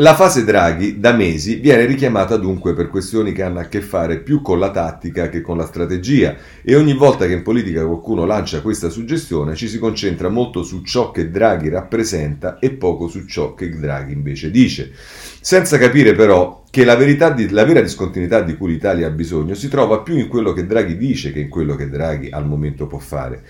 [0.00, 4.20] La fase Draghi da mesi viene richiamata dunque per questioni che hanno a che fare
[4.20, 6.36] più con la tattica che con la strategia.
[6.62, 10.82] E ogni volta che in politica qualcuno lancia questa suggestione ci si concentra molto su
[10.82, 14.92] ciò che Draghi rappresenta e poco su ciò che Draghi invece dice,
[15.40, 19.68] senza capire però che la, di, la vera discontinuità di cui l'Italia ha bisogno si
[19.68, 22.98] trova più in quello che Draghi dice che in quello che Draghi al momento può
[22.98, 23.42] fare.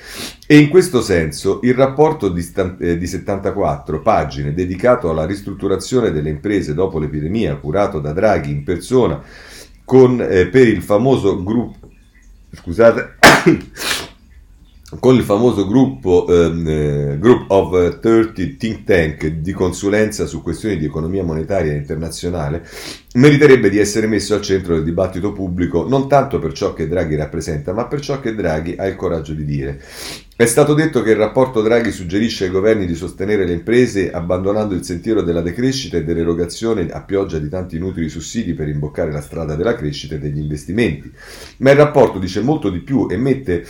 [0.46, 2.46] E in questo senso il rapporto di,
[2.80, 8.62] eh, di 74 pagine dedicato alla ristrutturazione delle imprese dopo l'epidemia, curato da Draghi in
[8.62, 9.20] persona
[9.84, 11.88] con, eh, per il famoso gruppo...
[12.50, 13.16] Scusate
[15.00, 20.78] con il famoso gruppo ehm, eh, Group of 30 Think Tank di consulenza su questioni
[20.78, 22.66] di economia monetaria internazionale,
[23.14, 27.16] meriterebbe di essere messo al centro del dibattito pubblico non tanto per ciò che Draghi
[27.16, 29.78] rappresenta, ma per ciò che Draghi ha il coraggio di dire.
[30.34, 34.72] È stato detto che il rapporto Draghi suggerisce ai governi di sostenere le imprese abbandonando
[34.72, 39.20] il sentiero della decrescita e dell'erogazione a pioggia di tanti inutili sussidi per imboccare la
[39.20, 41.12] strada della crescita e degli investimenti.
[41.58, 43.66] Ma il rapporto dice molto di più e mette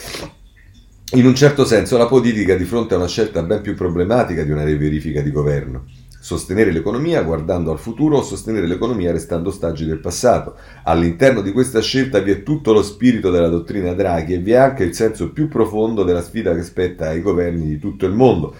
[1.13, 4.51] in un certo senso la politica di fronte a una scelta ben più problematica di
[4.51, 5.85] una verifica di governo.
[6.21, 10.57] Sostenere l'economia guardando al futuro o sostenere l'economia restando ostaggi del passato.
[10.85, 14.57] All'interno di questa scelta vi è tutto lo spirito della dottrina Draghi e vi è
[14.57, 18.55] anche il senso più profondo della sfida che spetta ai governi di tutto il mondo.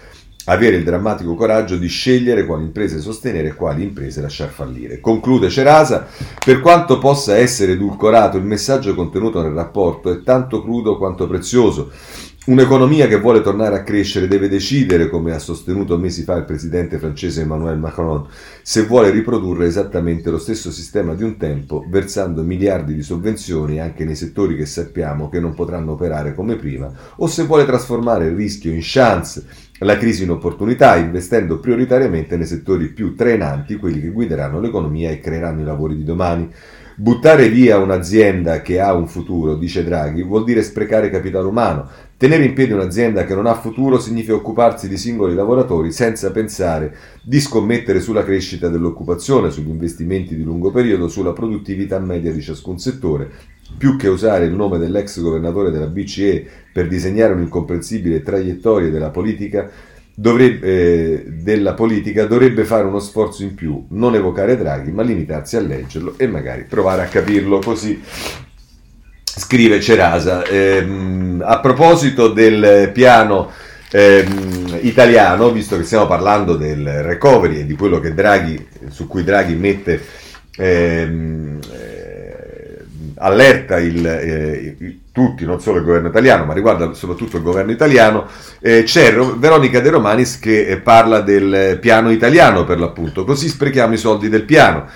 [0.47, 5.01] Avere il drammatico coraggio di scegliere quali imprese sostenere e quali imprese lasciar fallire.
[5.01, 6.07] Conclude Cerasa,
[6.43, 11.91] per quanto possa essere edulcorato, il messaggio contenuto nel rapporto è tanto crudo quanto prezioso.
[12.49, 16.97] Un'economia che vuole tornare a crescere deve decidere, come ha sostenuto mesi fa il presidente
[16.97, 18.27] francese Emmanuel Macron,
[18.63, 24.07] se vuole riprodurre esattamente lo stesso sistema di un tempo, versando miliardi di sovvenzioni anche
[24.07, 28.35] nei settori che sappiamo che non potranno operare come prima, o se vuole trasformare il
[28.35, 29.45] rischio in chance,
[29.81, 35.21] la crisi in opportunità, investendo prioritariamente nei settori più trainanti, quelli che guideranno l'economia e
[35.21, 36.51] creeranno i lavori di domani.
[37.01, 41.89] Buttare via un'azienda che ha un futuro, dice Draghi, vuol dire sprecare capitale umano,
[42.19, 46.93] Tenere in piedi un'azienda che non ha futuro significa occuparsi di singoli lavoratori senza pensare
[47.23, 52.77] di scommettere sulla crescita dell'occupazione, sugli investimenti di lungo periodo, sulla produttività media di ciascun
[52.81, 53.31] settore,
[53.77, 59.71] più che usare il nome dell'ex governatore della BCE per disegnare un'incomprensibile traiettoria della politica,
[60.13, 65.55] dovrebbe, eh, della politica, dovrebbe fare uno sforzo in più, non evocare Draghi, ma limitarsi
[65.55, 68.03] a leggerlo e magari provare a capirlo così
[69.39, 70.45] scrive Cerasa.
[70.45, 73.51] Ehm, a proposito del piano
[73.91, 79.55] ehm, italiano, visto che stiamo parlando del recovery e di quello Draghi, su cui Draghi
[79.55, 80.01] mette
[80.57, 81.99] ehm, eh,
[83.17, 84.77] allerta il, eh,
[85.13, 88.27] tutti, non solo il governo italiano, ma riguarda soprattutto il governo italiano,
[88.61, 93.95] eh, c'è Veronica De Romanis che eh, parla del piano italiano per l'appunto, così sprechiamo
[93.95, 94.87] i soldi del piano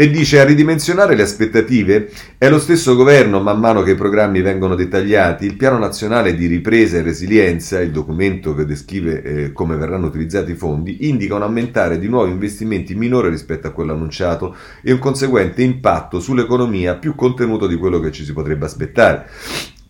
[0.00, 4.40] e dice a ridimensionare le aspettative è lo stesso governo man mano che i programmi
[4.40, 5.44] vengono dettagliati.
[5.44, 10.52] Il piano nazionale di ripresa e resilienza, il documento che descrive eh, come verranno utilizzati
[10.52, 14.98] i fondi, indica un aumentare di nuovi investimenti minore rispetto a quello annunciato e un
[14.98, 19.26] conseguente impatto sull'economia più contenuto di quello che ci si potrebbe aspettare.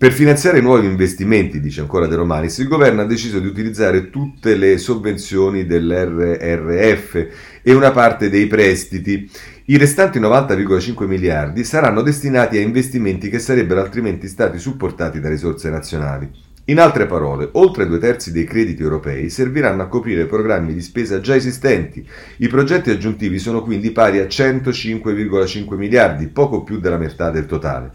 [0.01, 4.57] Per finanziare nuovi investimenti, dice ancora De Romanis, il governo ha deciso di utilizzare tutte
[4.57, 7.27] le sovvenzioni dell'RRF
[7.63, 9.31] e una parte dei prestiti
[9.71, 15.71] i restanti 90,5 miliardi saranno destinati a investimenti che sarebbero altrimenti stati supportati da risorse
[15.71, 16.29] nazionali.
[16.65, 21.21] In altre parole, oltre due terzi dei crediti europei serviranno a coprire programmi di spesa
[21.21, 22.05] già esistenti.
[22.39, 27.93] I progetti aggiuntivi sono quindi pari a 105,5 miliardi, poco più della metà del totale.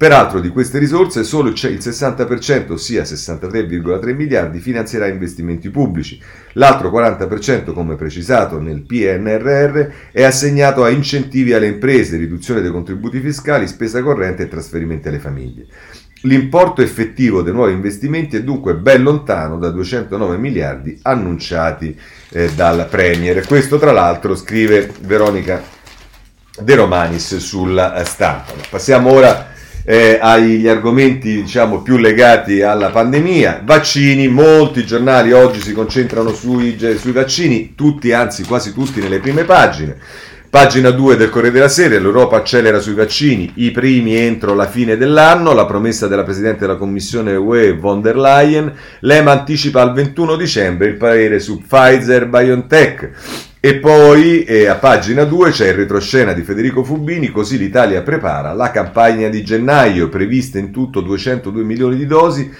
[0.00, 6.18] Peraltro di queste risorse solo il 60%, ossia 63,3 miliardi, finanzierà investimenti pubblici.
[6.54, 13.20] L'altro 40%, come precisato nel PNRR, è assegnato a incentivi alle imprese, riduzione dei contributi
[13.20, 15.66] fiscali, spesa corrente e trasferimenti alle famiglie.
[16.22, 21.94] L'importo effettivo dei nuovi investimenti è dunque ben lontano da 209 miliardi annunciati
[22.30, 23.46] eh, dal Premier.
[23.46, 25.62] Questo tra l'altro scrive Veronica
[26.58, 28.54] De Romanis sulla stampa.
[28.70, 29.49] Passiamo ora
[29.84, 33.62] eh, agli argomenti diciamo, più legati alla pandemia.
[33.64, 39.44] Vaccini, molti giornali oggi si concentrano sui, sui vaccini, tutti, anzi quasi tutti nelle prime
[39.44, 39.96] pagine.
[40.50, 44.96] Pagina 2 del Corriere della Sera, l'Europa accelera sui vaccini, i primi entro la fine
[44.96, 50.34] dell'anno, la promessa della Presidente della Commissione UE von der Leyen, l'EMA anticipa al 21
[50.34, 53.49] dicembre il parere su Pfizer-BioNTech.
[53.62, 58.54] E poi eh, a pagina 2 c'è il retroscena di Federico Fubini, così l'Italia prepara
[58.54, 62.50] la campagna di gennaio, previste in tutto 202 milioni di dosi,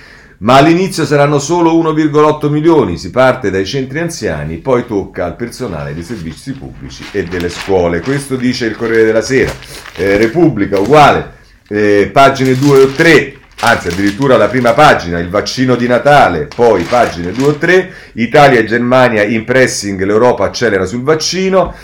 [0.40, 5.94] ma all'inizio saranno solo 1,8 milioni, si parte dai centri anziani, poi tocca al personale
[5.94, 8.00] dei servizi pubblici e delle scuole.
[8.00, 9.52] Questo dice il Corriere della Sera.
[9.96, 11.32] Eh, Repubblica uguale,
[11.66, 16.82] eh, pagine 2 o 3, anzi addirittura la prima pagina, il vaccino di Natale, poi
[16.84, 21.74] pagine 2 o 3, Italia e Germania in pressing, l'Europa accelera sul vaccino,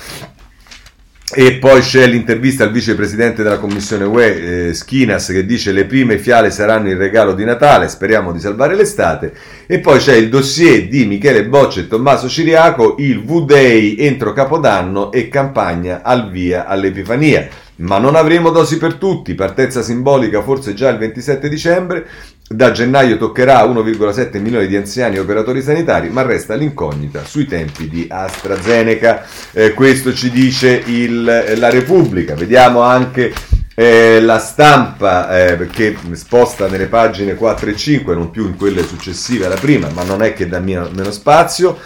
[1.35, 6.19] e poi c'è l'intervista al vicepresidente della Commissione UE, eh, Schinas, che dice le prime
[6.19, 9.33] fiale saranno il regalo di Natale, speriamo di salvare l'estate.
[9.67, 15.11] E poi c'è il dossier di Michele Boccia e Tommaso Ciriaco, il V-Day entro Capodanno
[15.11, 17.49] e campagna al via all'Epifania.
[17.79, 22.07] Ma non avremo dosi per tutti, partenza simbolica forse già il 27 dicembre,
[22.49, 27.89] da gennaio toccherà 1,7 milioni di anziani e operatori sanitari, ma resta l'incognita sui tempi
[27.89, 29.27] di AstraZeneca.
[29.53, 31.25] Eh, questo ci dice il,
[31.57, 32.35] la Repubblica.
[32.35, 33.35] Vediamo anche
[33.75, 38.85] eh, la stampa eh, che sposta nelle pagine 4 e 5, non più in quelle
[38.85, 41.79] successive alla prima, ma non è che dà meno, meno spazio.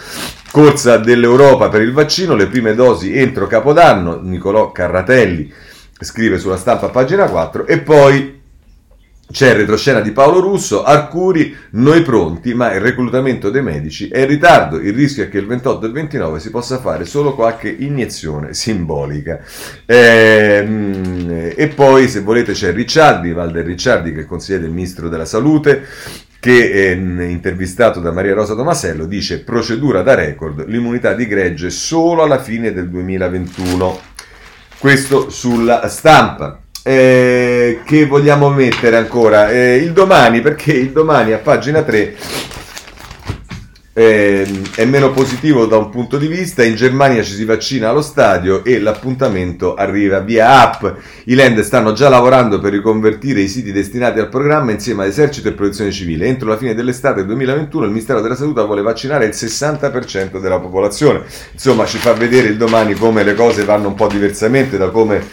[0.51, 5.51] Corsa dell'Europa per il vaccino, le prime dosi entro Capodanno, Nicolò Carratelli
[6.01, 8.39] scrive sulla stampa pagina 4 e poi
[9.31, 14.19] c'è il retroscena di Paolo Russo, Arcuri, noi pronti, ma il reclutamento dei medici è
[14.19, 14.77] in ritardo.
[14.77, 18.53] Il rischio è che il 28 e il 29 si possa fare solo qualche iniezione
[18.53, 19.39] simbolica.
[19.85, 25.25] E, e poi, se volete, c'è Ricciardi, Valder Ricciardi, che è consigliere del ministro della
[25.25, 25.85] Salute,
[26.41, 32.23] che è intervistato da Maria Rosa Tomasello, dice procedura da record, l'immunità di gregge solo
[32.23, 34.10] alla fine del 2021.
[34.81, 36.57] Questo sulla stampa.
[36.81, 39.51] Eh, che vogliamo mettere ancora?
[39.51, 42.15] Eh, il domani, perché il domani a pagina 3
[44.01, 46.63] eh, è meno positivo da un punto di vista.
[46.63, 50.83] In Germania ci si vaccina allo stadio e l'appuntamento arriva via app.
[51.25, 55.49] I land stanno già lavorando per riconvertire i siti destinati al programma insieme ad esercito
[55.49, 56.25] e protezione civile.
[56.25, 61.21] Entro la fine dell'estate 2021 il Ministero della Salute vuole vaccinare il 60% della popolazione.
[61.51, 65.23] Insomma, ci fa vedere il domani come le cose vanno un po' diversamente da come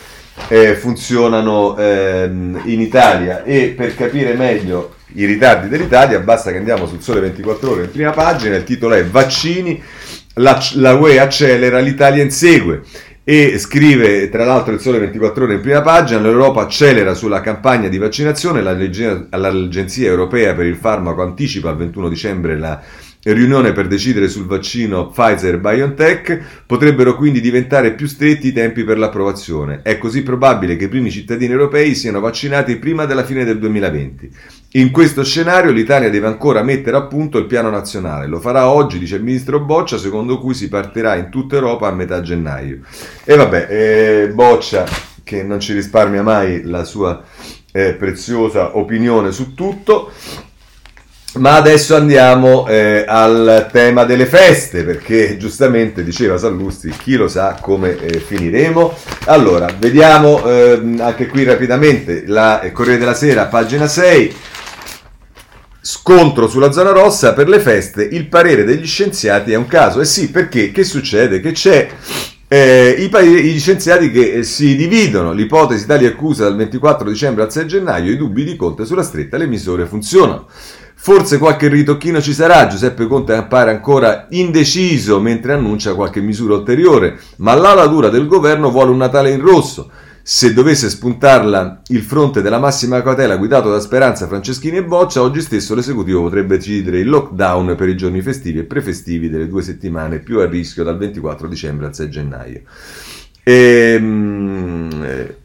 [0.48, 6.86] eh, funzionano ehm, in Italia e per capire meglio i ritardi dell'Italia basta che andiamo
[6.86, 9.82] sul Sole 24 ore in prima pagina, il titolo è Vaccini,
[10.34, 12.82] la, la UE accelera, l'Italia insegue.
[13.24, 17.88] E scrive tra l'altro il Sole 24 ore in prima pagina, l'Europa accelera sulla campagna
[17.88, 22.80] di vaccinazione, l'Agenzia Europea per il Farmaco anticipa al 21 dicembre la
[23.32, 29.80] riunione per decidere sul vaccino Pfizer-BioNTech, potrebbero quindi diventare più stretti i tempi per l'approvazione.
[29.82, 34.30] È così probabile che i primi cittadini europei siano vaccinati prima della fine del 2020.
[34.72, 38.26] In questo scenario l'Italia deve ancora mettere a punto il piano nazionale.
[38.26, 41.92] Lo farà oggi, dice il ministro Boccia, secondo cui si partirà in tutta Europa a
[41.92, 42.80] metà gennaio.
[43.24, 44.84] E vabbè, eh, Boccia,
[45.24, 47.22] che non ci risparmia mai la sua
[47.72, 50.10] eh, preziosa opinione su tutto.
[51.38, 57.58] Ma adesso andiamo eh, al tema delle feste, perché giustamente diceva Sallusti, chi lo sa
[57.60, 58.94] come eh, finiremo.
[59.26, 64.34] Allora, vediamo eh, anche qui rapidamente la Corriere della Sera, pagina 6.
[65.80, 70.00] Scontro sulla zona rossa per le feste, il parere degli scienziati è un caso.
[70.00, 70.72] Eh sì, perché?
[70.72, 71.40] Che succede?
[71.40, 71.88] Che c'è
[72.48, 77.66] eh, i, gli scienziati che si dividono, l'ipotesi tali accusa dal 24 dicembre al 6
[77.66, 80.48] gennaio, i dubbi di Conte sulla stretta, le misure funzionano.
[81.00, 87.20] Forse qualche ritocchino ci sarà, Giuseppe Conte appare ancora indeciso mentre annuncia qualche misura ulteriore,
[87.36, 89.92] ma l'ala dura del governo vuole un Natale in rosso.
[90.20, 95.40] Se dovesse spuntarla il fronte della massima cautela guidato da Speranza, Franceschini e Boccia, oggi
[95.40, 100.18] stesso l'esecutivo potrebbe decidere il lockdown per i giorni festivi e prefestivi delle due settimane
[100.18, 102.62] più a rischio dal 24 dicembre al 6 gennaio.
[103.44, 105.36] Ehm, e,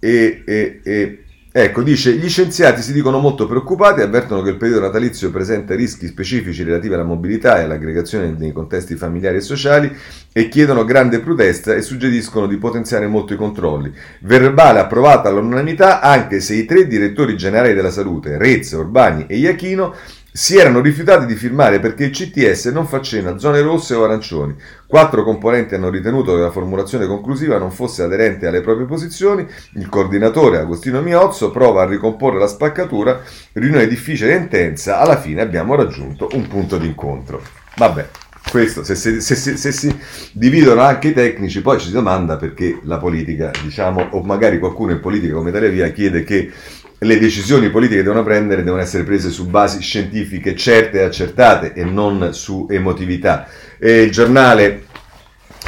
[0.00, 1.23] e, e, e
[1.56, 6.08] Ecco, dice, gli scienziati si dicono molto preoccupati, avvertono che il periodo natalizio presenta rischi
[6.08, 9.96] specifici relativi alla mobilità e all'aggregazione nei contesti familiari e sociali
[10.32, 13.92] e chiedono grande protesta e suggeriscono di potenziare molto i controlli.
[14.22, 19.94] Verbale approvata all'unanimità anche se i tre direttori generali della salute, Rezza, Urbani e Iachino,
[20.36, 24.56] si erano rifiutati di firmare perché il CTS non faceva zone rosse o arancioni.
[24.84, 29.46] Quattro componenti hanno ritenuto che la formulazione conclusiva non fosse aderente alle proprie posizioni.
[29.74, 33.20] Il coordinatore Agostino Miozzo prova a ricomporre la spaccatura.
[33.52, 34.98] Riunione difficile e intensa.
[34.98, 37.40] Alla fine abbiamo raggiunto un punto d'incontro.
[37.76, 38.08] Vabbè,
[38.50, 39.96] questo, se, se, se, se, si
[40.32, 44.90] dividono anche i tecnici, poi ci si domanda perché la politica, diciamo, o magari qualcuno
[44.90, 46.50] in politica come Italia Via chiede che
[46.98, 51.72] le decisioni politiche che devono prendere devono essere prese su basi scientifiche certe e accertate
[51.74, 53.48] e non su emotività.
[53.78, 54.84] E il giornale,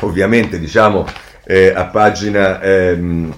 [0.00, 1.06] ovviamente, diciamo,
[1.44, 3.34] eh, a pagina ehm,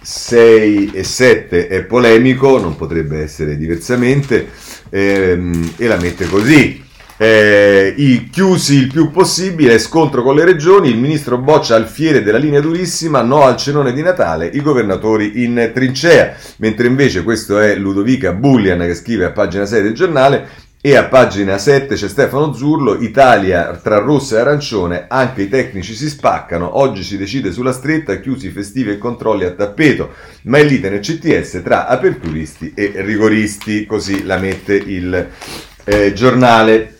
[0.00, 4.48] 6 e 7 è polemico, non potrebbe essere diversamente,
[4.90, 6.84] ehm, e la mette così
[7.18, 12.22] eh, i chiusi il più possibile, scontro con le regioni, il ministro boccia al fiere
[12.22, 17.58] della linea durissima, no al cenone di Natale, i governatori in trincea, mentre invece questo
[17.58, 22.08] è Ludovica Bullian che scrive a pagina 6 del giornale e a pagina 7 c'è
[22.08, 27.50] Stefano Zurlo, Italia tra rosso e arancione, anche i tecnici si spaccano, oggi si decide
[27.50, 30.12] sulla stretta, chiusi festivi e controlli a tappeto,
[30.42, 35.28] ma è lite nel CTS tra aperturisti e rigoristi, così la mette il
[35.86, 36.94] eh, giornale.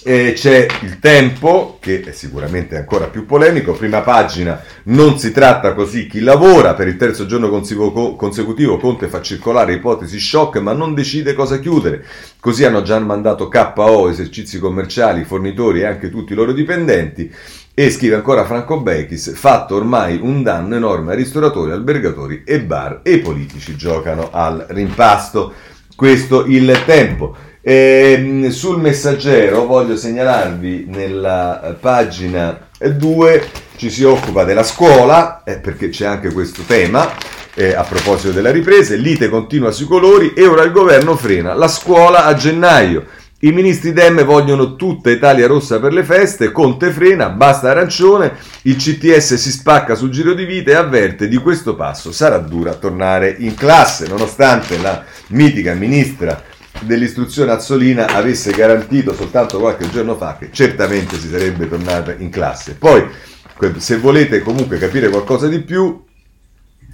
[0.00, 3.72] E c'è il tempo, che è sicuramente ancora più polemico.
[3.72, 6.72] Prima pagina, non si tratta così chi lavora.
[6.72, 12.04] Per il terzo giorno consecutivo Conte fa circolare ipotesi shock, ma non decide cosa chiudere.
[12.40, 17.30] Così hanno già mandato KO, esercizi commerciali, fornitori e anche tutti i loro dipendenti.
[17.74, 23.00] E scrive ancora Franco Bechis, fatto ormai un danno enorme ai ristoratori, albergatori e bar
[23.02, 25.52] e i politici giocano al rimpasto.
[25.94, 27.36] Questo il tempo.
[27.60, 35.58] E, ehm, sul messaggero voglio segnalarvi nella pagina 2 ci si occupa della scuola, eh,
[35.58, 37.08] perché c'è anche questo tema,
[37.54, 41.68] eh, a proposito della ripresa, l'ite continua sui colori e ora il governo frena la
[41.68, 43.06] scuola a gennaio.
[43.40, 48.32] I ministri Dem vogliono tutta Italia rossa per le feste, Conte frena, basta arancione,
[48.62, 52.74] il CTS si spacca sul giro di vita e avverte di questo passo sarà dura
[52.74, 56.42] tornare in classe, nonostante la mitica ministra
[56.80, 62.74] dell'istruzione Azzolina avesse garantito soltanto qualche giorno fa che certamente si sarebbe tornata in classe.
[62.74, 63.04] Poi,
[63.76, 66.04] se volete comunque capire qualcosa di più,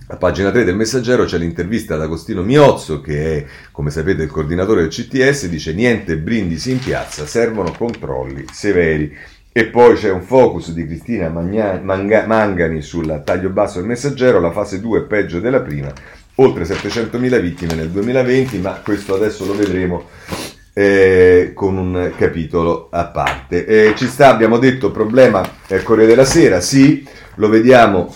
[0.08, 4.30] a pagina 3 del Messaggero c'è l'intervista ad Agostino Miozzo, che è, come sapete, il
[4.30, 9.16] coordinatore del CTS, dice niente brindisi in piazza, servono controlli severi.
[9.50, 14.40] E poi c'è un focus di Cristina Magna, Manga, Mangani sul taglio basso del Messaggero,
[14.40, 15.92] la fase 2 è peggio della prima,
[16.36, 20.08] oltre 700.000 vittime nel 2020, ma questo adesso lo vedremo
[20.72, 23.64] eh, con un capitolo a parte.
[23.64, 27.06] Eh, ci sta, abbiamo detto, problema eh, Corriere della Sera, sì,
[27.36, 28.12] lo vediamo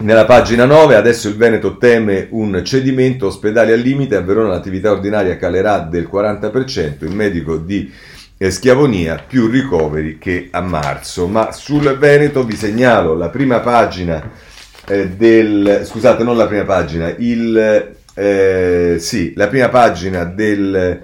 [0.00, 4.90] nella pagina 9, adesso il Veneto teme un cedimento, ospedali al limite, a Verona l'attività
[4.90, 7.92] ordinaria calerà del 40%, il medico di
[8.38, 11.26] eh, Schiavonia più ricoveri che a marzo.
[11.26, 14.48] Ma sul Veneto vi segnalo la prima pagina
[14.90, 15.82] eh, del...
[15.84, 17.94] scusate, non la prima pagina, il...
[18.14, 21.00] Eh, sì, la prima pagina del...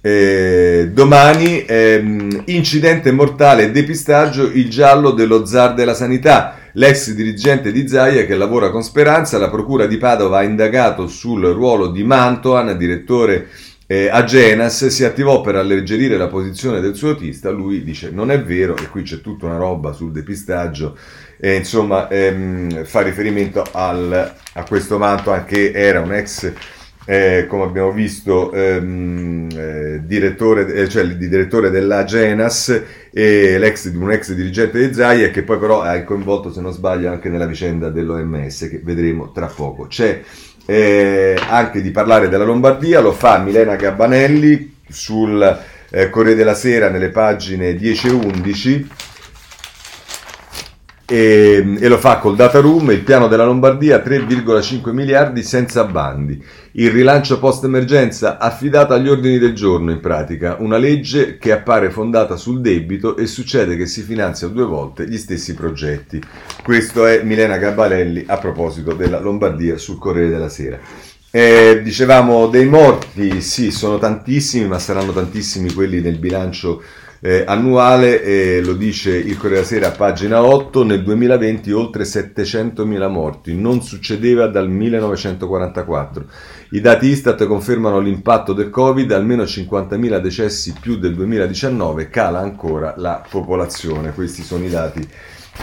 [0.00, 6.58] Eh, domani ehm, incidente mortale e depistaggio il giallo dello zar della sanità.
[6.74, 11.46] L'ex dirigente di Zaia che lavora con Speranza la procura di Padova ha indagato sul
[11.46, 13.48] ruolo di Mantoan direttore
[13.88, 18.32] eh, a Genas si attivò per alleggerire la posizione del suo autista lui dice non
[18.32, 20.96] è vero e qui c'è tutta una roba sul depistaggio
[21.38, 26.52] e insomma ehm, fa riferimento al, a questo Manto che era un ex
[27.08, 32.82] eh, come abbiamo visto ehm, eh, direttore, eh, cioè il direttore della Genas
[33.12, 33.56] e
[33.94, 37.46] un ex dirigente di Zaia che poi però è coinvolto se non sbaglio anche nella
[37.46, 39.86] vicenda dell'OMS che vedremo tra poco.
[39.86, 40.20] C'è
[40.66, 45.60] eh, anche di parlare della Lombardia lo fa Milena Gabbanelli sul
[45.90, 48.88] eh, Corriere della Sera nelle pagine 10 e 11
[51.08, 56.42] e, e, lo fa col data room, il piano della Lombardia 3,5 miliardi senza bandi,
[56.72, 61.90] il rilancio post emergenza affidato agli ordini del giorno in pratica, una legge che appare
[61.90, 66.20] fondata sul debito e succede che si finanzia due volte gli stessi progetti.
[66.62, 70.78] Questo è Milena Gabbalelli a proposito della Lombardia sul Corriere della Sera.
[71.30, 76.82] Eh, dicevamo dei morti, sì, sono tantissimi, ma saranno tantissimi quelli nel bilancio
[77.20, 83.10] eh, annuale, eh, lo dice il Corriere della Sera, pagina 8, nel 2020 oltre 700.000
[83.10, 86.24] morti, non succedeva dal 1944.
[86.70, 92.94] I dati Istat confermano l'impatto del Covid, almeno 50.000 decessi più del 2019, cala ancora
[92.96, 94.12] la popolazione.
[94.12, 95.08] Questi sono i dati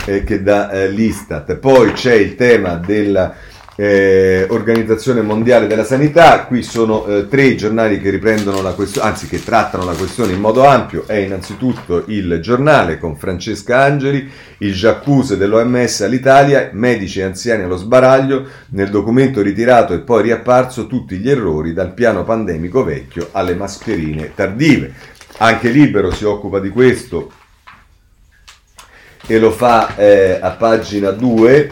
[0.06, 1.56] eh, che dà eh, l'Istat.
[1.58, 3.36] Poi c'è il tema della
[3.76, 9.08] eh, Organizzazione Mondiale della Sanità, qui sono eh, tre i giornali che riprendono la questione,
[9.08, 14.30] anzi che trattano la questione in modo ampio, è innanzitutto il giornale con Francesca Angeli,
[14.60, 20.88] il Giaccuse dell'OMS all'Italia, medici e anziani allo sbaraglio, nel documento ritirato e poi riapparso
[20.88, 24.94] tutti gli errori dal piano pandemico vecchio alle mascherine tardive.
[25.38, 27.32] Anche Libero si occupa di questo
[29.26, 31.70] e lo fa eh, a pagina 2.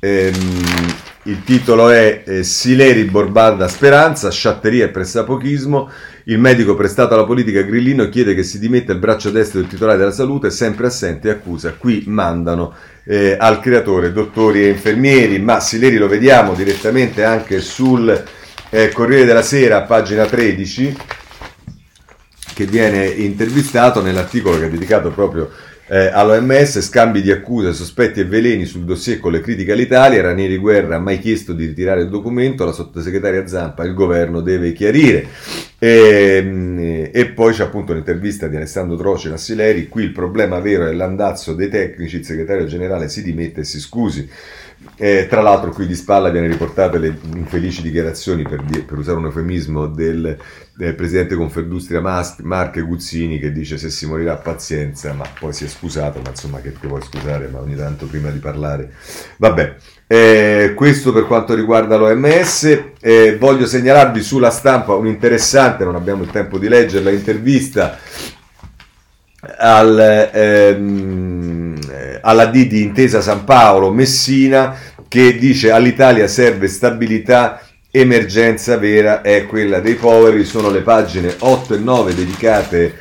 [0.00, 0.94] Ehm,
[1.26, 5.90] il titolo è eh, Sileri Borbarda Speranza, sciatteria e pressapochismo.
[6.24, 9.98] Il medico prestato alla politica Grillino chiede che si dimetta il braccio destro del titolare
[9.98, 11.74] della salute, sempre assente e accusa.
[11.74, 12.74] Qui mandano
[13.04, 18.24] eh, al creatore dottori e infermieri, ma Sileri lo vediamo direttamente anche sul
[18.70, 20.96] eh, Corriere della Sera, pagina 13,
[22.54, 25.50] che viene intervistato nell'articolo che è dedicato proprio
[25.88, 30.56] eh, all'OMS scambi di accuse, sospetti e veleni sul dossier con le critiche all'Italia, Ranieri
[30.56, 35.28] Guerra ha mai chiesto di ritirare il documento, la sottosegretaria Zampa, il governo deve chiarire.
[35.78, 40.86] E, ehm, e poi c'è appunto l'intervista di Alessandro Troce a qui il problema vero
[40.86, 44.28] è l'andazzo dei tecnici, il segretario generale si dimette e si scusi.
[44.96, 49.26] Eh, tra l'altro qui di spalla viene riportate le infelici dichiarazioni, per, per usare un
[49.26, 50.36] eufemismo, del,
[50.76, 52.02] del presidente Confindustria
[52.42, 56.60] Marche Guzzini che dice se si morirà pazienza, ma poi si è scusato, ma insomma
[56.60, 58.92] che ti vuoi scusare, ma ogni tanto prima di parlare.
[59.38, 62.82] Vabbè, eh, questo per quanto riguarda l'OMS.
[63.00, 67.98] Eh, voglio segnalarvi sulla stampa un interessante, non abbiamo il tempo di leggerla, intervista
[69.58, 70.30] al...
[70.32, 71.74] Ehm,
[72.26, 74.76] alla D di Intesa San Paolo Messina
[75.08, 77.60] che dice all'Italia serve stabilità
[78.00, 82.94] emergenza vera è quella dei poveri, sono le pagine 8 e 9 dedicate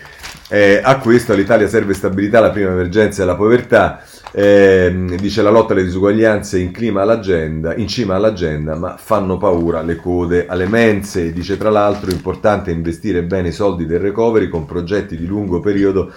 [0.48, 5.50] eh, a questo, all'Italia serve stabilità, la prima emergenza è la povertà, eh, dice la
[5.50, 11.58] lotta alle disuguaglianze in, in cima all'agenda, ma fanno paura le code alle mense, dice
[11.58, 16.10] tra l'altro importante investire bene i soldi del recovery con progetti di lungo periodo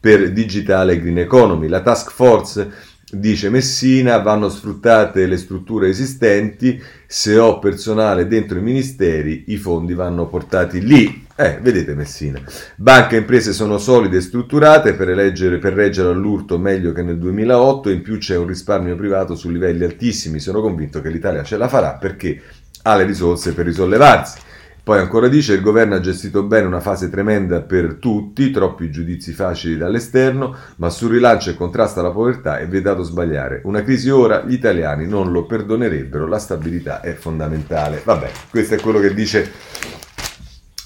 [0.00, 1.68] per digitale green economy.
[1.68, 2.68] La task force
[3.14, 9.94] dice Messina vanno sfruttate le strutture esistenti, se ho personale dentro i ministeri i fondi
[9.94, 11.26] vanno portati lì.
[11.36, 12.40] Eh, vedete Messina.
[12.76, 17.18] Banche e imprese sono solide e strutturate per, eleggere, per reggere all'urto meglio che nel
[17.18, 21.56] 2008, in più c'è un risparmio privato su livelli altissimi, sono convinto che l'Italia ce
[21.56, 22.40] la farà perché
[22.82, 24.38] ha le risorse per risollevarsi.
[24.84, 29.32] Poi ancora dice il governo ha gestito bene una fase tremenda per tutti, troppi giudizi
[29.32, 33.62] facili dall'esterno, ma sul rilancio e contrasto alla povertà è vietato sbagliare.
[33.64, 38.02] Una crisi ora gli italiani non lo perdonerebbero, la stabilità è fondamentale.
[38.04, 39.50] Vabbè, questo è quello che dice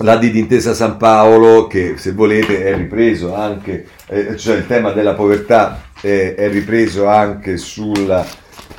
[0.02, 4.92] la D d'Intesa San Paolo, che se volete è ripreso anche, eh, cioè il tema
[4.92, 8.24] della povertà è, è ripreso anche sulla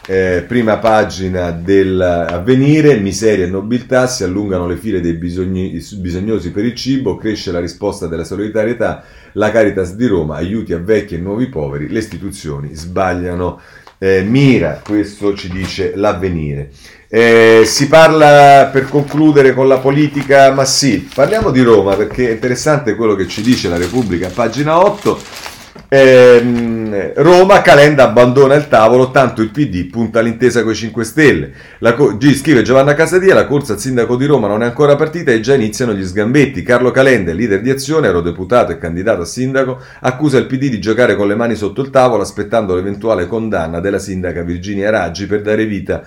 [0.08, 6.66] eh, prima pagina dell'avvenire, miseria e nobiltà, si allungano le file dei bisogni, bisognosi per
[6.66, 11.20] il cibo, cresce la risposta della solidarietà, la Caritas di Roma, aiuti a vecchi e
[11.20, 13.60] nuovi poveri, le istituzioni sbagliano
[14.02, 16.72] eh, mira, questo ci dice l'avvenire.
[17.10, 22.32] Eh, si parla per concludere con la politica, ma sì, parliamo di Roma perché è
[22.32, 25.58] interessante quello che ci dice la Repubblica, pagina 8
[25.92, 31.52] eh, Roma, Calenda abbandona il tavolo, tanto il PD punta all'intesa con i 5 Stelle.
[31.80, 34.96] La co- G scrive Giovanna Casadia, la corsa al sindaco di Roma non è ancora
[34.96, 36.62] partita e già iniziano gli sgambetti.
[36.62, 41.16] Carlo Calenda, leader di azione, eurodeputato e candidato a sindaco, accusa il PD di giocare
[41.16, 45.66] con le mani sotto il tavolo aspettando l'eventuale condanna della sindaca Virginia Raggi per dare
[45.66, 46.04] vita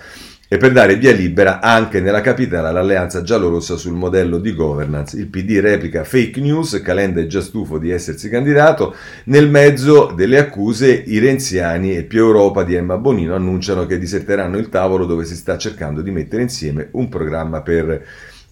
[0.53, 5.17] e per dare via libera anche nella capitale all'alleanza giallorossa sul modello di governance.
[5.17, 8.95] Il PD replica fake news, Calenda è già stufo di essersi candidato,
[9.25, 14.59] nel mezzo delle accuse i renziani e più Europa di Emma Bonino annunciano che diserteranno
[14.59, 18.05] il tavolo dove si sta cercando di mettere insieme un programma per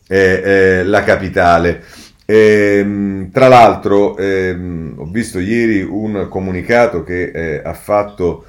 [0.09, 1.83] eh, eh, la capitale.
[2.25, 8.47] Ehm, tra l'altro ehm, ho visto ieri un comunicato che eh, ha fatto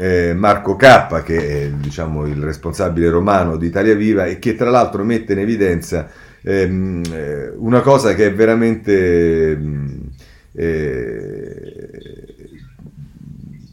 [0.00, 4.70] eh, Marco K, che è diciamo, il responsabile romano di Italia Viva e che tra
[4.70, 6.08] l'altro mette in evidenza
[6.40, 10.00] ehm, eh, una cosa che è veramente ehm,
[10.52, 11.90] eh,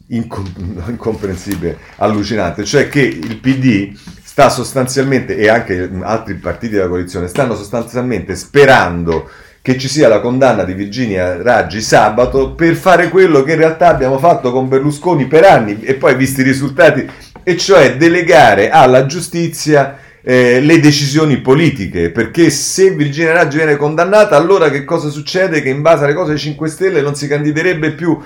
[0.08, 7.54] incomprensibile, allucinante, cioè che il PD sta sostanzialmente, e anche altri partiti della coalizione, stanno
[7.54, 9.30] sostanzialmente sperando
[9.68, 13.88] che ci sia la condanna di Virginia Raggi sabato per fare quello che in realtà
[13.88, 17.06] abbiamo fatto con Berlusconi per anni e poi visti i risultati,
[17.42, 24.36] e cioè delegare alla giustizia eh, le decisioni politiche, perché se Virginia Raggi viene condannata,
[24.36, 25.60] allora che cosa succede?
[25.60, 28.18] Che in base alle cose dei 5 Stelle non si candiderebbe più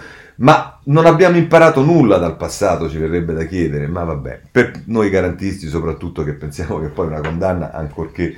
[0.42, 5.08] ma non abbiamo imparato nulla dal passato, ci verrebbe da chiedere, ma vabbè, per noi
[5.08, 8.34] garantisti soprattutto che pensiamo che poi una condanna, ancorché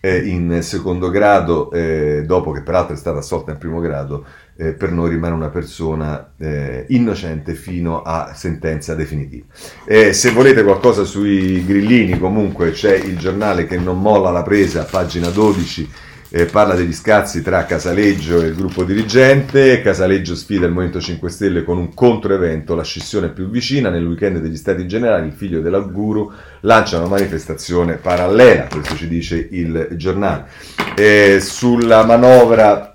[0.00, 4.24] eh, in secondo grado, eh, dopo che peraltro è stata assolta in primo grado,
[4.56, 9.46] eh, per noi rimane una persona eh, innocente fino a sentenza definitiva.
[9.54, 15.28] se volete qualcosa sui grillini, comunque c'è il giornale che non molla la presa, pagina
[15.28, 15.88] 12
[16.36, 19.80] eh, parla degli scazzi tra Casaleggio e il gruppo dirigente.
[19.80, 23.88] Casaleggio sfida il Movimento 5 Stelle con un controevento, la scissione più vicina.
[23.88, 26.32] Nel weekend degli Stati Generali, il figlio dell'Auguru
[26.62, 30.46] lancia una manifestazione parallela, questo ci dice il giornale.
[30.96, 32.93] Eh, sulla manovra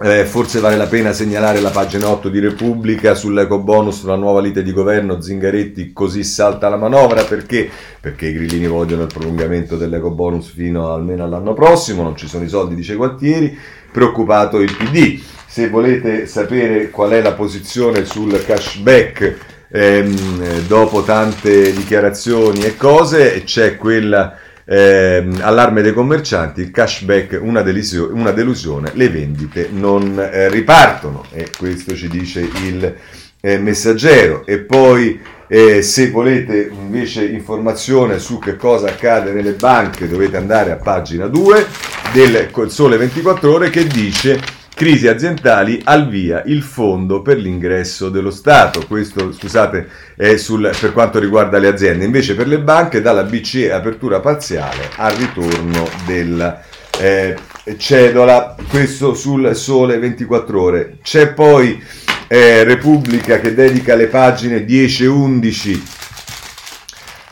[0.00, 4.40] eh, forse vale la pena segnalare la pagina 8 di Repubblica sull'eco bonus, sulla nuova
[4.40, 7.70] lite di governo, Zingaretti così salta la manovra perché?
[8.00, 12.42] Perché i grillini vogliono il prolungamento dell'eco bonus fino almeno all'anno prossimo, non ci sono
[12.44, 13.56] i soldi, dice Gualtieri,
[13.92, 15.20] preoccupato il PD.
[15.46, 19.36] Se volete sapere qual è la posizione sul cashback
[19.68, 27.62] ehm, dopo tante dichiarazioni e cose, c'è quella eh, allarme dei commercianti, il cashback una,
[27.62, 32.94] delusio- una delusione, le vendite non eh, ripartono e questo ci dice il
[33.40, 34.46] eh, messaggero.
[34.46, 40.72] E poi eh, se volete invece informazione su che cosa accade nelle banche dovete andare
[40.72, 41.66] a pagina 2
[42.12, 44.40] del Sole 24 ore che dice
[44.74, 48.84] crisi aziendali al via il fondo per l'ingresso dello Stato.
[48.86, 52.04] Questo, scusate, è sul, per quanto riguarda le aziende.
[52.04, 56.62] Invece per le banche dalla BCE apertura parziale al ritorno della
[57.00, 57.36] eh,
[57.78, 58.56] cedola.
[58.68, 60.96] Questo sul sole 24 ore.
[61.02, 61.80] C'è poi
[62.26, 65.82] eh, Repubblica che dedica le pagine 10 e 11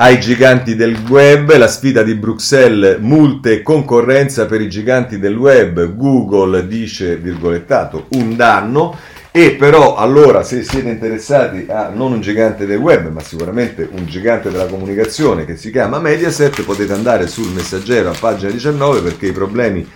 [0.02, 5.36] ai giganti del web, la sfida di Bruxelles, multe e concorrenza per i giganti del
[5.36, 8.98] web, Google dice, virgolettato, un danno,
[9.30, 14.04] e però allora se siete interessati a non un gigante del web, ma sicuramente un
[14.06, 19.26] gigante della comunicazione che si chiama Mediaset, potete andare sul messaggero a pagina 19 perché
[19.28, 19.88] i problemi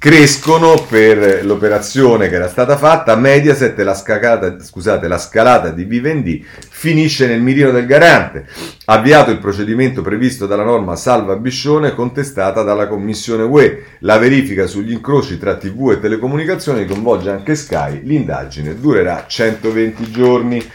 [0.00, 3.16] crescono per l'operazione che era stata fatta.
[3.16, 8.46] Mediaset, la, scacata, scusate, la scalata di Vivendi finisce nel mirino del garante.
[8.86, 13.82] Avviato il procedimento previsto dalla norma Salva Biscione, contestata dalla Commissione UE.
[13.98, 18.00] La verifica sugli incroci tra TV e telecomunicazioni coinvolge anche Sky.
[18.02, 20.66] L'indagine durerà 120 giorni.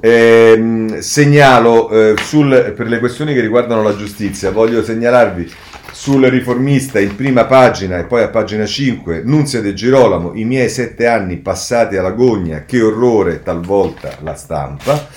[0.00, 5.52] Eh, segnalo eh, sul, per le questioni che riguardano la giustizia, voglio segnalarvi
[5.94, 10.68] sul riformista in prima pagina e poi a pagina 5, Nunzia De Girolamo, i miei
[10.68, 15.08] sette anni passati alla gogna, che orrore talvolta la stampa.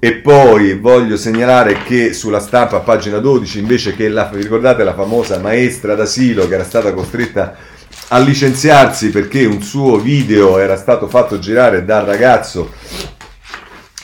[0.00, 4.94] E poi voglio segnalare che sulla stampa a pagina 12 invece che la, ricordate la
[4.94, 7.54] famosa maestra d'asilo che era stata costretta
[8.08, 12.72] a licenziarsi perché un suo video era stato fatto girare dal ragazzo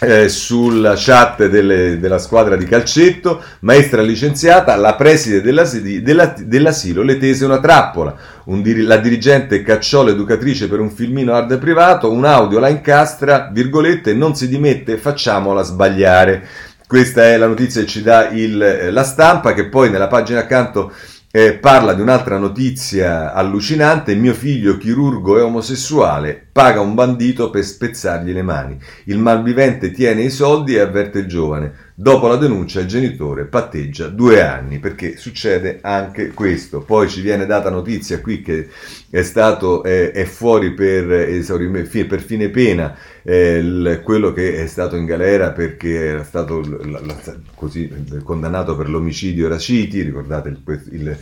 [0.01, 7.03] eh, sulla chat delle, della squadra di calcetto, maestra licenziata, la preside dell'asilo, della, dell'asilo
[7.03, 12.25] le tese una trappola, un la dirigente cacciò l'educatrice per un filmino hard privato, un
[12.25, 16.47] audio la incastra, virgolette, non si dimette, facciamola sbagliare.
[16.87, 20.41] Questa è la notizia che ci dà il, eh, la stampa, che poi nella pagina
[20.41, 20.93] accanto
[21.31, 27.65] eh, parla di un'altra notizia allucinante, mio figlio chirurgo è omosessuale, paga un bandito per
[27.65, 28.77] spezzargli le mani.
[29.05, 31.87] Il malvivente tiene i soldi e avverte il giovane.
[31.95, 36.81] Dopo la denuncia il genitore patteggia due anni perché succede anche questo.
[36.81, 38.71] Poi ci viene data notizia qui che
[39.09, 42.93] è stato eh, è fuori per, per fine pena
[43.23, 47.17] eh, il, quello che è stato in galera perché era stato la, la,
[47.55, 47.89] così,
[48.25, 51.19] condannato per l'omicidio Raciti, ricordate il, il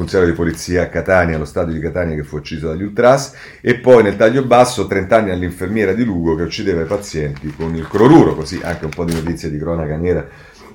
[0.00, 3.74] funzionario di polizia a Catania, allo stadio di Catania che fu ucciso dagli Ultras, e
[3.74, 7.86] poi nel taglio basso 30 anni all'infermiera di Lugo che uccideva i pazienti con il
[7.86, 10.26] cloruro, così anche un po' di notizie di cronaca nera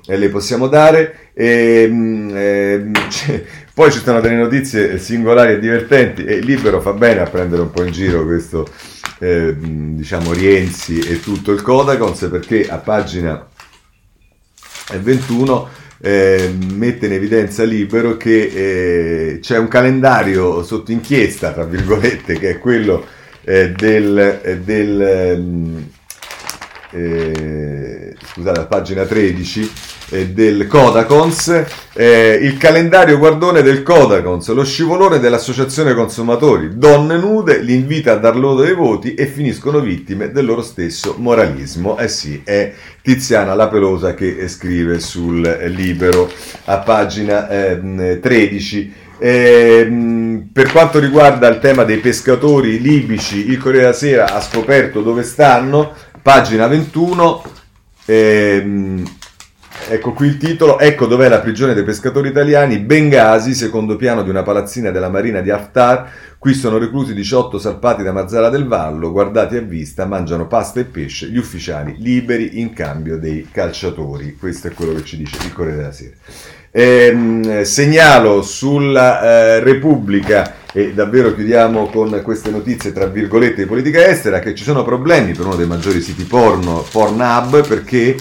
[0.06, 1.30] e le possiamo dare.
[1.34, 2.92] E, ehm, e, ehm,
[3.74, 7.70] poi ci sono delle notizie singolari e divertenti e Libero fa bene a prendere un
[7.72, 8.68] po' in giro questo,
[9.18, 13.44] eh, diciamo, Rienzi e tutto il Codacons perché a pagina
[15.00, 15.68] 21
[15.98, 22.50] eh, mette in evidenza libero che eh, c'è un calendario sotto inchiesta, tra virgolette, che
[22.50, 23.04] è quello
[23.44, 25.88] eh, del, eh, del ehm,
[26.90, 29.70] eh, scusate, pagina 13,
[30.10, 37.60] eh, del Codacons, eh, il calendario guardone del Codacons, lo scivolone dell'associazione consumatori, donne nude,
[37.60, 41.98] li invita a dar loro dei voti e finiscono vittime del loro stesso moralismo.
[41.98, 46.30] Eh sì, è Tiziana La Pelosa che scrive sul Libero
[46.66, 49.04] a pagina eh, 13.
[49.18, 55.02] Eh, per quanto riguarda il tema dei pescatori libici, il Corriere della Sera ha scoperto
[55.02, 55.92] dove stanno,
[56.22, 57.42] pagina 21.
[58.08, 59.15] Ehm,
[59.88, 64.30] Ecco qui il titolo, ecco dov'è la prigione dei pescatori italiani, Bengasi, secondo piano di
[64.30, 66.10] una palazzina della marina di Haftar,
[66.40, 70.86] qui sono reclusi 18 salpati da Mazzara del Vallo, guardati a vista, mangiano pasta e
[70.86, 75.52] pesce, gli ufficiali liberi in cambio dei calciatori, questo è quello che ci dice il
[75.52, 76.16] Corriere della Sera.
[76.72, 84.04] Eh, segnalo sulla eh, Repubblica e davvero chiudiamo con queste notizie tra virgolette di politica
[84.04, 88.16] estera che ci sono problemi per uno dei maggiori siti porno, Pornhub, perché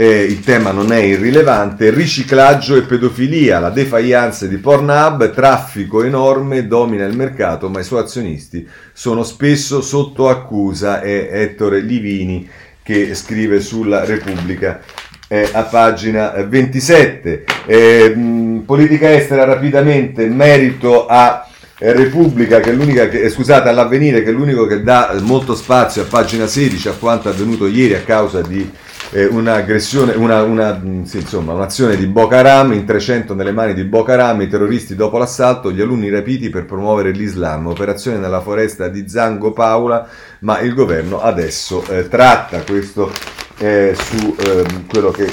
[0.00, 6.68] eh, il tema non è irrilevante, riciclaggio e pedofilia, la defiance di Pornhub, traffico enorme,
[6.68, 12.48] domina il mercato, ma i suoi azionisti sono spesso sotto accusa, è Ettore Livini
[12.80, 14.80] che scrive sulla Repubblica.
[15.26, 17.44] Eh, a pagina 27.
[17.66, 21.44] Eh, mh, politica estera rapidamente, merito a
[21.78, 26.02] Repubblica, che è l'unica che, eh, scusate, all'avvenire, che è l'unico che dà molto spazio
[26.02, 31.18] a pagina 16 a quanto avvenuto ieri a causa di eh, un'aggressione, una, una, sì,
[31.18, 35.18] insomma, un'azione di Boko Haram, in 300 nelle mani di Boko Haram, i terroristi dopo
[35.18, 40.06] l'assalto, gli alunni rapiti per promuovere l'Islam, operazione nella foresta di Zango Paula,
[40.40, 43.10] ma il governo adesso eh, tratta questo
[43.58, 45.32] eh, su ehm, quello che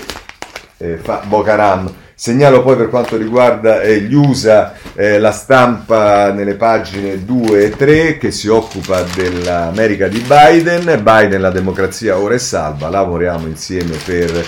[0.77, 1.93] eh, fa Boko Haram.
[2.17, 7.69] Segnalo poi per quanto riguarda eh, gli USA eh, la stampa nelle pagine 2 e
[7.71, 11.01] 3 che si occupa dell'America di Biden.
[11.03, 14.45] Biden, la democrazia ora è salva, lavoriamo insieme per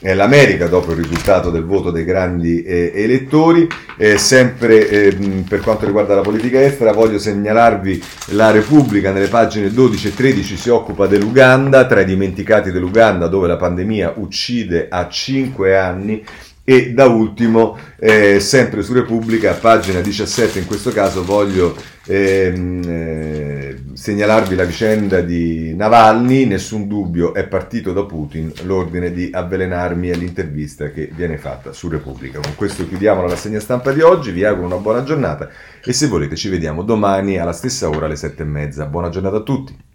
[0.00, 3.66] eh, l'America dopo il risultato del voto dei grandi eh, elettori.
[3.96, 8.02] Eh, sempre ehm, per quanto riguarda la politica estera voglio segnalarvi
[8.32, 13.48] la Repubblica nelle pagine 12 e 13 si occupa dell'Uganda, tra i dimenticati dell'Uganda dove
[13.48, 16.22] la pandemia uccide a 5 anni
[16.68, 23.76] e da ultimo, eh, sempre su Repubblica, pagina 17, in questo caso voglio ehm, eh,
[23.92, 30.90] segnalarvi la vicenda di Navalny, nessun dubbio è partito da Putin l'ordine di avvelenarmi all'intervista
[30.90, 32.40] che viene fatta su Repubblica.
[32.40, 35.48] Con questo chiudiamo la rassegna stampa di oggi, vi auguro una buona giornata
[35.84, 38.86] e se volete ci vediamo domani alla stessa ora alle sette e mezza.
[38.86, 39.94] Buona giornata a tutti.